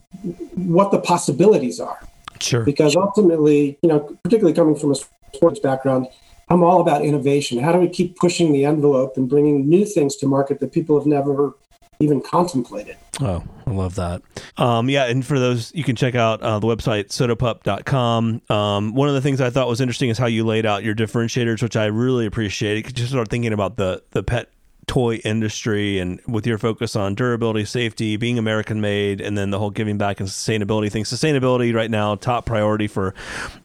what 0.55 0.91
the 0.91 0.99
possibilities 0.99 1.79
are. 1.79 1.99
Sure. 2.39 2.63
Because 2.63 2.95
ultimately, 2.95 3.77
you 3.81 3.89
know, 3.89 3.99
particularly 4.23 4.53
coming 4.53 4.75
from 4.75 4.91
a 4.91 4.95
sports 5.33 5.59
background, 5.59 6.07
I'm 6.49 6.63
all 6.63 6.81
about 6.81 7.03
innovation. 7.03 7.59
How 7.59 7.71
do 7.73 7.79
we 7.79 7.89
keep 7.89 8.15
pushing 8.15 8.53
the 8.53 8.65
envelope 8.65 9.17
and 9.17 9.27
bringing 9.27 9.67
new 9.67 9.85
things 9.85 10.15
to 10.17 10.27
market 10.27 10.59
that 10.59 10.71
people 10.71 10.97
have 10.97 11.07
never 11.07 11.55
even 11.99 12.21
contemplated. 12.21 12.97
Oh, 13.19 13.43
I 13.65 13.71
love 13.71 13.95
that. 13.95 14.21
Um, 14.57 14.89
yeah, 14.89 15.05
and 15.05 15.25
for 15.25 15.39
those, 15.39 15.73
you 15.73 15.83
can 15.83 15.95
check 15.95 16.15
out 16.15 16.41
uh, 16.41 16.59
the 16.59 16.67
website 16.67 17.07
sodapup.com. 17.07 18.41
Um, 18.49 18.93
one 18.93 19.09
of 19.09 19.15
the 19.15 19.21
things 19.21 19.41
I 19.41 19.49
thought 19.49 19.67
was 19.67 19.81
interesting 19.81 20.09
is 20.09 20.17
how 20.17 20.27
you 20.27 20.45
laid 20.45 20.65
out 20.65 20.83
your 20.83 20.95
differentiators, 20.95 21.61
which 21.63 21.75
I 21.75 21.85
really 21.85 22.25
appreciate. 22.25 22.85
You 22.85 22.91
just 22.91 23.09
start 23.09 23.29
thinking 23.29 23.53
about 23.53 23.77
the 23.77 24.03
the 24.11 24.23
pet 24.23 24.49
toy 24.87 25.15
industry 25.25 25.99
and 25.99 26.19
with 26.27 26.47
your 26.47 26.57
focus 26.57 26.95
on 26.95 27.13
durability, 27.13 27.65
safety, 27.65 28.15
being 28.15 28.39
American 28.39 28.79
made, 28.79 29.19
and 29.19 29.37
then 29.37 29.51
the 29.51 29.59
whole 29.59 29.69
giving 29.69 29.97
back 29.97 30.19
and 30.19 30.29
sustainability 30.29 30.89
thing. 30.89 31.03
Sustainability 31.03 31.73
right 31.75 31.91
now, 31.91 32.15
top 32.15 32.45
priority 32.45 32.87
for 32.87 33.13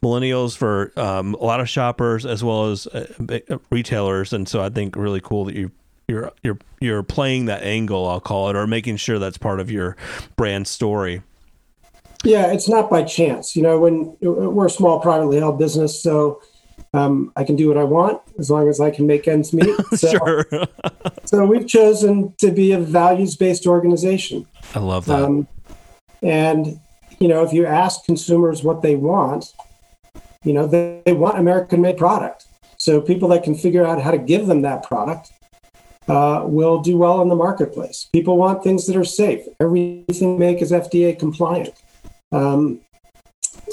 millennials, 0.03 0.57
for 0.57 0.93
um, 0.97 1.35
a 1.35 1.45
lot 1.45 1.61
of 1.61 1.69
shoppers, 1.69 2.27
as 2.27 2.43
well 2.43 2.71
as 2.71 2.87
uh, 2.89 3.59
retailers. 3.71 4.33
And 4.33 4.49
so 4.49 4.61
I 4.63 4.69
think 4.69 4.97
really 4.97 5.21
cool 5.21 5.45
that 5.45 5.55
you 5.55 5.71
you're 6.09 6.33
you're 6.43 6.59
you're 6.81 7.03
playing 7.03 7.47
that 7.47 7.63
angle, 7.63 8.09
I'll 8.09 8.21
call 8.21 8.51
it, 8.51 8.57
or 8.57 8.67
making 8.67 8.97
sure 8.97 9.19
that's 9.19 9.39
part 9.39 9.61
of 9.61 9.71
your 9.71 9.97
brand 10.37 10.67
story. 10.67 11.23
Yeah, 12.25 12.53
it's 12.53 12.69
not 12.69 12.89
by 12.89 13.03
chance. 13.03 13.57
You 13.57 13.63
know, 13.63 13.81
when 13.81 14.17
we're 14.21 14.67
a 14.67 14.71
small 14.71 15.01
privately 15.01 15.39
held 15.39 15.59
business, 15.59 16.01
so 16.01 16.41
um, 16.95 17.33
I 17.37 17.45
can 17.45 17.57
do 17.57 17.69
what 17.69 17.77
I 17.77 17.85
want 17.85 18.21
as 18.39 18.51
long 18.51 18.69
as 18.69 18.81
I 18.81 18.91
can 18.91 19.07
make 19.07 19.27
ends 19.27 19.53
meet. 19.53 19.75
So, 19.97 20.11
sure. 20.11 20.47
so 21.25 21.45
we've 21.45 21.67
chosen 21.67 22.35
to 22.39 22.51
be 22.51 22.73
a 22.73 22.79
values 22.79 23.37
based 23.37 23.67
organization. 23.67 24.47
I 24.75 24.79
love 24.79 25.07
that. 25.07 25.23
Um, 25.23 25.49
and 26.23 26.81
you 27.19 27.29
know, 27.29 27.45
if 27.45 27.53
you 27.53 27.67
ask 27.67 28.05
consumers 28.05 28.63
what 28.63 28.83
they 28.83 28.97
want, 28.97 29.53
you 30.45 30.53
know, 30.53 30.67
they, 30.67 31.03
they 31.05 31.13
want 31.13 31.39
American 31.39 31.81
made 31.81 31.97
product. 31.97 32.47
So 32.77 33.01
people 33.01 33.29
that 33.29 33.45
can 33.45 33.55
figure 33.55 33.87
out 33.87 34.03
how 34.03 34.11
to 34.11 34.19
give 34.19 34.47
them 34.47 34.63
that 34.63 34.83
product 34.83 35.31
uh, 36.09 36.43
will 36.45 36.81
do 36.81 36.97
well 36.97 37.23
in 37.23 37.29
the 37.29 37.37
marketplace. 37.37 38.09
People 38.13 38.37
want 38.37 38.63
things 38.63 38.87
that 38.87 38.97
are 38.97 39.05
safe. 39.05 39.47
Everything 39.61 40.33
we 40.33 40.39
make 40.39 40.63
is 40.63 40.73
FDA 40.73 41.19
compliant. 41.19 41.71
Um, 42.33 42.81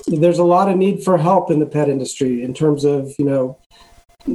there's 0.07 0.39
a 0.39 0.43
lot 0.43 0.69
of 0.69 0.77
need 0.77 1.03
for 1.03 1.17
help 1.17 1.49
in 1.49 1.59
the 1.59 1.65
pet 1.65 1.89
industry 1.89 2.43
in 2.43 2.53
terms 2.53 2.83
of 2.85 3.13
you 3.17 3.25
know 3.25 3.57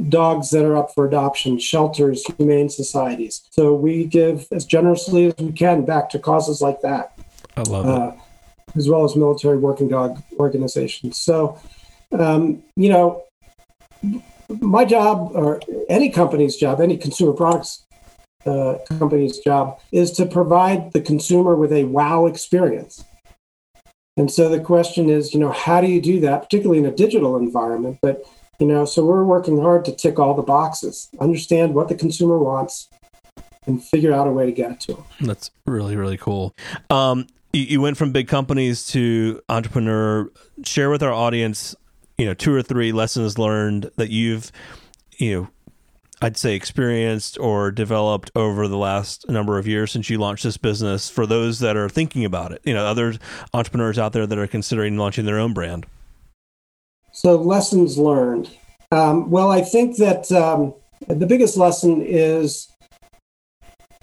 dogs 0.09 0.49
that 0.49 0.65
are 0.65 0.75
up 0.75 0.93
for 0.93 1.07
adoption, 1.07 1.57
shelters, 1.59 2.25
humane 2.37 2.69
societies. 2.69 3.47
So 3.51 3.73
we 3.73 4.05
give 4.05 4.47
as 4.51 4.65
generously 4.65 5.27
as 5.27 5.35
we 5.37 5.51
can 5.51 5.85
back 5.85 6.09
to 6.09 6.19
causes 6.19 6.61
like 6.61 6.81
that. 6.81 7.17
I 7.55 7.61
love 7.61 7.85
uh, 7.85 8.11
it. 8.13 8.77
As 8.77 8.89
well 8.89 9.05
as 9.05 9.15
military 9.15 9.57
working 9.57 9.87
dog 9.87 10.21
organizations. 10.37 11.21
So, 11.21 11.57
um, 12.11 12.63
you 12.75 12.89
know, 12.89 13.23
my 14.49 14.83
job 14.83 15.31
or 15.33 15.61
any 15.87 16.09
company's 16.09 16.57
job, 16.57 16.81
any 16.81 16.97
consumer 16.97 17.31
products 17.31 17.84
uh, 18.45 18.77
company's 18.99 19.39
job 19.39 19.79
is 19.91 20.11
to 20.11 20.25
provide 20.25 20.93
the 20.93 21.01
consumer 21.01 21.55
with 21.55 21.71
a 21.71 21.85
wow 21.85 22.25
experience. 22.25 23.03
And 24.17 24.31
so 24.31 24.47
the 24.47 24.59
question 24.59 25.09
is, 25.09 25.33
you 25.33 25.39
know, 25.39 25.51
how 25.51 25.81
do 25.81 25.87
you 25.87 26.01
do 26.01 26.19
that, 26.21 26.43
particularly 26.43 26.79
in 26.79 26.85
a 26.85 26.91
digital 26.91 27.35
environment? 27.35 27.99
But, 28.01 28.23
you 28.59 28.67
know, 28.67 28.85
so 28.85 29.03
we're 29.03 29.25
working 29.25 29.59
hard 29.59 29.83
to 29.85 29.91
tick 29.91 30.19
all 30.19 30.33
the 30.33 30.41
boxes, 30.41 31.09
understand 31.19 31.73
what 31.73 31.89
the 31.89 31.95
consumer 31.95 32.39
wants, 32.39 32.87
and 33.67 33.83
figure 33.83 34.13
out 34.13 34.27
a 34.27 34.31
way 34.31 34.45
to 34.45 34.51
get 34.51 34.71
it 34.71 34.79
to 34.81 34.93
them. 34.93 35.03
That's 35.21 35.51
really, 35.65 35.95
really 35.95 36.17
cool. 36.17 36.55
Um, 36.89 37.27
you, 37.51 37.63
you 37.63 37.81
went 37.81 37.97
from 37.97 38.11
big 38.11 38.27
companies 38.27 38.87
to 38.87 39.41
entrepreneur. 39.49 40.31
Share 40.63 40.89
with 40.89 41.03
our 41.03 41.11
audience, 41.11 41.75
you 42.17 42.25
know, 42.25 42.33
two 42.33 42.53
or 42.53 42.61
three 42.61 42.93
lessons 42.93 43.37
learned 43.37 43.91
that 43.97 44.11
you've, 44.11 44.51
you 45.17 45.33
know, 45.33 45.47
I'd 46.21 46.37
say 46.37 46.55
experienced 46.55 47.37
or 47.39 47.71
developed 47.71 48.31
over 48.35 48.67
the 48.67 48.77
last 48.77 49.27
number 49.27 49.57
of 49.57 49.67
years 49.67 49.91
since 49.91 50.09
you 50.09 50.17
launched 50.17 50.43
this 50.43 50.57
business 50.57 51.09
for 51.09 51.25
those 51.25 51.59
that 51.59 51.75
are 51.75 51.89
thinking 51.89 52.23
about 52.23 52.51
it? 52.51 52.61
You 52.63 52.73
know, 52.73 52.85
other 52.85 53.15
entrepreneurs 53.53 53.99
out 53.99 54.13
there 54.13 54.25
that 54.25 54.37
are 54.37 54.47
considering 54.47 54.97
launching 54.97 55.25
their 55.25 55.39
own 55.39 55.53
brand. 55.53 55.85
So, 57.11 57.35
lessons 57.35 57.97
learned. 57.97 58.49
Um, 58.91 59.29
well, 59.29 59.51
I 59.51 59.61
think 59.61 59.97
that 59.97 60.31
um, 60.31 60.73
the 61.07 61.25
biggest 61.25 61.57
lesson 61.57 62.01
is 62.01 62.69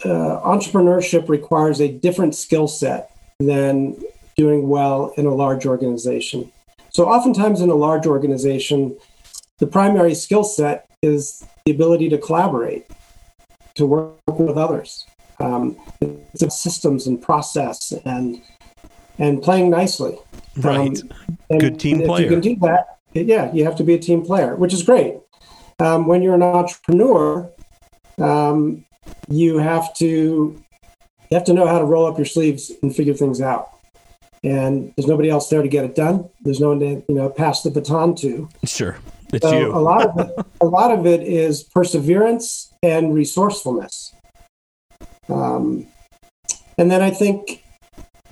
uh, 0.05 0.41
entrepreneurship 0.45 1.29
requires 1.29 1.81
a 1.81 1.89
different 1.89 2.35
skill 2.35 2.69
set 2.69 3.11
than 3.39 3.97
doing 4.37 4.69
well 4.69 5.13
in 5.17 5.27
a 5.27 5.35
large 5.35 5.67
organization. 5.67 6.51
So, 6.91 7.09
oftentimes 7.09 7.61
in 7.61 7.71
a 7.71 7.75
large 7.75 8.07
organization, 8.07 8.99
the 9.59 9.67
primary 9.67 10.15
skill 10.15 10.45
set 10.45 10.89
is 11.03 11.45
the 11.65 11.73
ability 11.73 12.09
to 12.11 12.19
collaborate, 12.19 12.87
to 13.75 13.87
work 13.87 14.39
with 14.39 14.57
others. 14.57 15.07
Um, 15.41 15.77
it's 16.01 16.61
systems 16.61 17.07
and 17.07 17.21
process 17.21 17.93
and 18.05 18.41
and 19.19 19.43
playing 19.43 19.71
nicely. 19.71 20.19
Right. 20.57 21.01
Um, 21.51 21.59
Good 21.59 21.81
team 21.81 22.01
if 22.01 22.07
player. 22.07 22.25
you 22.25 22.31
can 22.31 22.41
do 22.41 22.57
that, 22.57 22.99
yeah, 23.15 23.53
you 23.53 23.65
have 23.65 23.77
to 23.77 23.85
be 23.85 23.95
a 23.95 23.99
team 23.99 24.23
player, 24.23 24.57
which 24.57 24.73
is 24.73 24.83
great. 24.83 25.19
Um, 25.79 26.07
when 26.07 26.23
you're 26.23 26.35
an 26.35 26.43
entrepreneur, 26.43 27.51
um, 28.19 28.85
you 29.29 29.59
have 29.59 29.95
to 29.97 30.07
you 31.31 31.37
have 31.37 31.45
to 31.45 31.55
know 31.55 31.67
how 31.67 31.79
to 31.79 31.85
roll 31.85 32.07
up 32.07 32.19
your 32.19 32.27
sleeves 32.27 32.71
and 32.83 32.95
figure 32.95 33.15
things 33.15 33.41
out. 33.41 33.71
And 34.45 34.93
there's 34.97 35.07
nobody 35.07 35.31
else 35.31 35.49
there 35.49 35.63
to 35.63 35.69
get 35.69 35.85
it 35.85 35.95
done. 35.95 36.29
There's 36.43 36.61
no 36.61 36.69
one 36.69 36.81
to 36.81 37.03
you 37.09 37.15
know 37.15 37.29
pass 37.31 37.63
the 37.63 37.71
baton 37.71 38.15
to. 38.17 38.49
Sure, 38.65 38.97
it's 39.33 39.43
So 39.43 39.59
you. 39.59 39.73
a 39.73 39.79
lot 39.81 40.07
of 40.07 40.19
it, 40.19 40.47
a 40.61 40.67
lot 40.67 40.91
of 40.91 41.07
it 41.07 41.23
is 41.23 41.63
perseverance 41.63 42.73
and 42.83 43.15
resourcefulness. 43.15 44.15
Um, 45.29 45.87
and 46.79 46.91
then 46.91 47.03
I 47.03 47.11
think, 47.11 47.65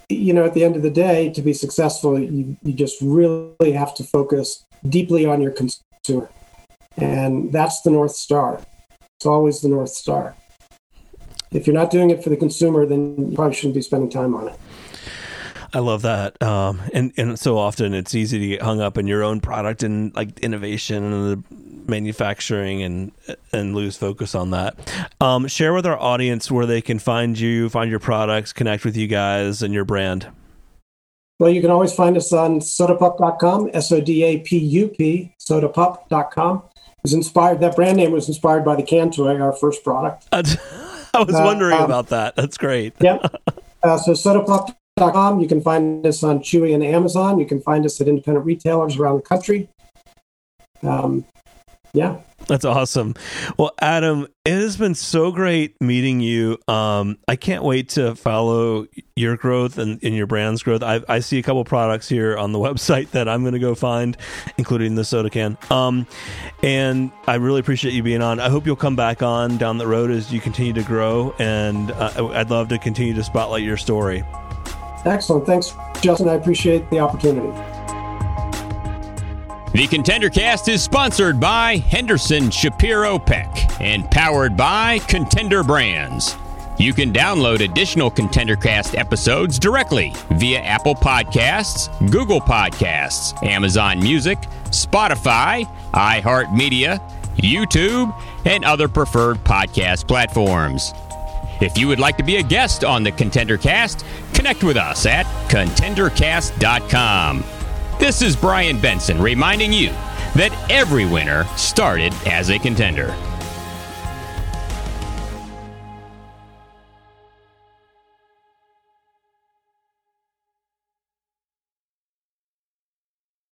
you 0.08 0.32
know, 0.32 0.44
at 0.44 0.54
the 0.54 0.64
end 0.64 0.76
of 0.76 0.82
the 0.82 0.90
day, 0.90 1.30
to 1.30 1.42
be 1.42 1.52
successful, 1.52 2.18
you, 2.18 2.56
you 2.62 2.72
just 2.72 3.00
really 3.00 3.72
have 3.72 3.94
to 3.94 4.04
focus 4.04 4.64
deeply 4.88 5.24
on 5.26 5.40
your 5.40 5.52
consumer, 5.52 6.30
and 6.96 7.52
that's 7.52 7.82
the 7.82 7.90
north 7.90 8.12
star. 8.12 8.60
It's 9.18 9.26
always 9.26 9.60
the 9.60 9.68
north 9.68 9.90
star. 9.90 10.34
If 11.52 11.66
you're 11.66 11.74
not 11.74 11.90
doing 11.90 12.10
it 12.10 12.22
for 12.22 12.30
the 12.30 12.36
consumer, 12.36 12.86
then 12.86 13.30
you 13.30 13.36
probably 13.36 13.54
shouldn't 13.54 13.74
be 13.74 13.82
spending 13.82 14.08
time 14.10 14.34
on 14.34 14.48
it. 14.48 14.58
I 15.72 15.78
love 15.78 16.02
that. 16.02 16.40
Um, 16.42 16.80
and 16.92 17.12
and 17.16 17.38
so 17.38 17.56
often 17.56 17.94
it's 17.94 18.14
easy 18.14 18.38
to 18.38 18.46
get 18.48 18.62
hung 18.62 18.80
up 18.80 18.98
in 18.98 19.06
your 19.06 19.22
own 19.22 19.40
product 19.40 19.83
and 19.83 20.14
like 20.14 20.38
innovation 20.40 21.04
and 21.04 21.30
the 21.44 21.90
manufacturing 21.90 22.83
and 22.83 23.12
and 23.52 23.74
lose 23.74 23.96
focus 23.96 24.35
on 24.35 24.50
that. 24.50 24.76
Um, 25.20 25.46
share 25.46 25.72
with 25.72 25.87
our 25.87 25.98
audience 25.98 26.50
where 26.50 26.66
they 26.66 26.80
can 26.80 26.98
find 26.98 27.38
you, 27.38 27.68
find 27.68 27.90
your 27.90 28.00
products, 28.00 28.52
connect 28.52 28.85
with 28.85 28.96
you 28.96 29.06
guys 29.06 29.62
and 29.62 29.72
your 29.72 29.85
brand. 29.85 30.26
Well, 31.38 31.50
you 31.50 31.61
can 31.62 31.70
always 31.70 31.92
find 31.94 32.16
us 32.16 32.33
on 32.33 32.61
sodapup.com, 32.61 33.70
S 33.72 33.90
O 33.92 34.00
D 34.00 34.24
A 34.24 34.38
P 34.40 34.59
U 34.59 34.88
P, 34.88 35.35
sodapup.com. 35.40 36.62
It 36.76 37.02
was 37.04 37.14
inspired, 37.14 37.61
that 37.61 37.76
brand 37.76 37.96
name 37.96 38.11
was 38.11 38.28
inspired 38.28 38.62
by 38.62 38.76
the 38.76 38.83
can 38.83 39.11
toy, 39.11 39.40
our 39.40 39.54
first 39.54 39.83
product. 39.83 40.26
I 40.33 40.40
was 41.22 41.35
Uh, 41.35 41.42
wondering 41.44 41.78
um, 41.78 41.85
about 41.85 42.09
that. 42.09 42.37
That's 42.37 42.59
great. 42.59 42.92
Yep. 43.00 43.35
Uh, 43.83 43.96
so 43.96 44.12
sodapup.com. 44.12 44.74
You 45.00 45.48
can 45.48 45.60
find 45.60 46.06
us 46.06 46.22
on 46.22 46.40
Chewy 46.40 46.74
and 46.74 46.84
Amazon. 46.84 47.38
You 47.38 47.46
can 47.46 47.60
find 47.60 47.84
us 47.86 48.00
at 48.00 48.08
independent 48.08 48.44
retailers 48.44 48.96
around 48.96 49.16
the 49.16 49.22
country. 49.22 49.68
Um, 50.82 51.24
yeah. 51.92 52.18
That's 52.46 52.64
awesome. 52.64 53.14
Well, 53.58 53.72
Adam, 53.80 54.26
it 54.44 54.54
has 54.54 54.76
been 54.76 54.94
so 54.94 55.30
great 55.30 55.80
meeting 55.80 56.20
you. 56.20 56.58
Um, 56.66 57.18
I 57.28 57.36
can't 57.36 57.62
wait 57.62 57.90
to 57.90 58.16
follow 58.16 58.86
your 59.14 59.36
growth 59.36 59.78
and, 59.78 60.02
and 60.02 60.16
your 60.16 60.26
brand's 60.26 60.62
growth. 60.62 60.82
I, 60.82 61.00
I 61.08 61.20
see 61.20 61.38
a 61.38 61.42
couple 61.42 61.64
products 61.64 62.08
here 62.08 62.36
on 62.36 62.52
the 62.52 62.58
website 62.68 63.10
that 63.10 63.28
I'm 63.28 63.42
going 63.42 63.52
to 63.52 63.60
go 63.60 63.74
find, 63.74 64.16
including 64.58 64.96
the 64.96 65.04
soda 65.04 65.30
can. 65.30 65.58
Um, 65.70 66.06
and 66.62 67.12
I 67.26 67.36
really 67.36 67.60
appreciate 67.60 67.94
you 67.94 68.02
being 68.02 68.22
on. 68.22 68.40
I 68.40 68.48
hope 68.48 68.66
you'll 68.66 68.76
come 68.76 68.96
back 68.96 69.22
on 69.22 69.56
down 69.56 69.78
the 69.78 69.86
road 69.86 70.10
as 70.10 70.32
you 70.32 70.40
continue 70.40 70.72
to 70.72 70.82
grow. 70.82 71.34
And 71.38 71.92
uh, 71.92 72.30
I'd 72.32 72.50
love 72.50 72.68
to 72.68 72.78
continue 72.78 73.14
to 73.14 73.22
spotlight 73.22 73.62
your 73.62 73.76
story. 73.76 74.24
Excellent. 75.04 75.46
Thanks, 75.46 75.74
Justin. 76.00 76.28
I 76.28 76.34
appreciate 76.34 76.88
the 76.90 76.98
opportunity. 76.98 77.50
The 79.72 79.86
Contender 79.86 80.30
Cast 80.30 80.68
is 80.68 80.82
sponsored 80.82 81.38
by 81.38 81.76
Henderson 81.76 82.50
Shapiro 82.50 83.18
Peck 83.20 83.80
and 83.80 84.10
powered 84.10 84.56
by 84.56 84.98
Contender 85.06 85.62
Brands. 85.62 86.36
You 86.76 86.92
can 86.92 87.12
download 87.12 87.60
additional 87.60 88.10
Contender 88.10 88.56
Cast 88.56 88.96
episodes 88.96 89.58
directly 89.58 90.12
via 90.32 90.60
Apple 90.60 90.94
Podcasts, 90.94 91.88
Google 92.10 92.40
Podcasts, 92.40 93.40
Amazon 93.46 94.00
Music, 94.00 94.38
Spotify, 94.70 95.64
iHeartMedia, 95.92 96.98
YouTube, 97.36 98.12
and 98.46 98.64
other 98.64 98.88
preferred 98.88 99.36
podcast 99.44 100.08
platforms. 100.08 100.92
If 101.60 101.76
you 101.76 101.86
would 101.88 102.00
like 102.00 102.16
to 102.16 102.24
be 102.24 102.36
a 102.36 102.42
guest 102.42 102.82
on 102.82 103.02
the 103.02 103.12
Contender 103.12 103.58
Cast, 103.58 104.04
connect 104.40 104.64
with 104.64 104.79
us 104.79 105.05
at 105.05 105.26
contendercast.com. 105.50 107.44
This 107.98 108.22
is 108.22 108.35
Brian 108.35 108.81
Benson 108.81 109.20
reminding 109.20 109.70
you 109.70 109.90
that 110.35 110.66
every 110.70 111.05
winner 111.05 111.44
started 111.59 112.14
as 112.24 112.48
a 112.48 112.59
contender. 112.59 113.14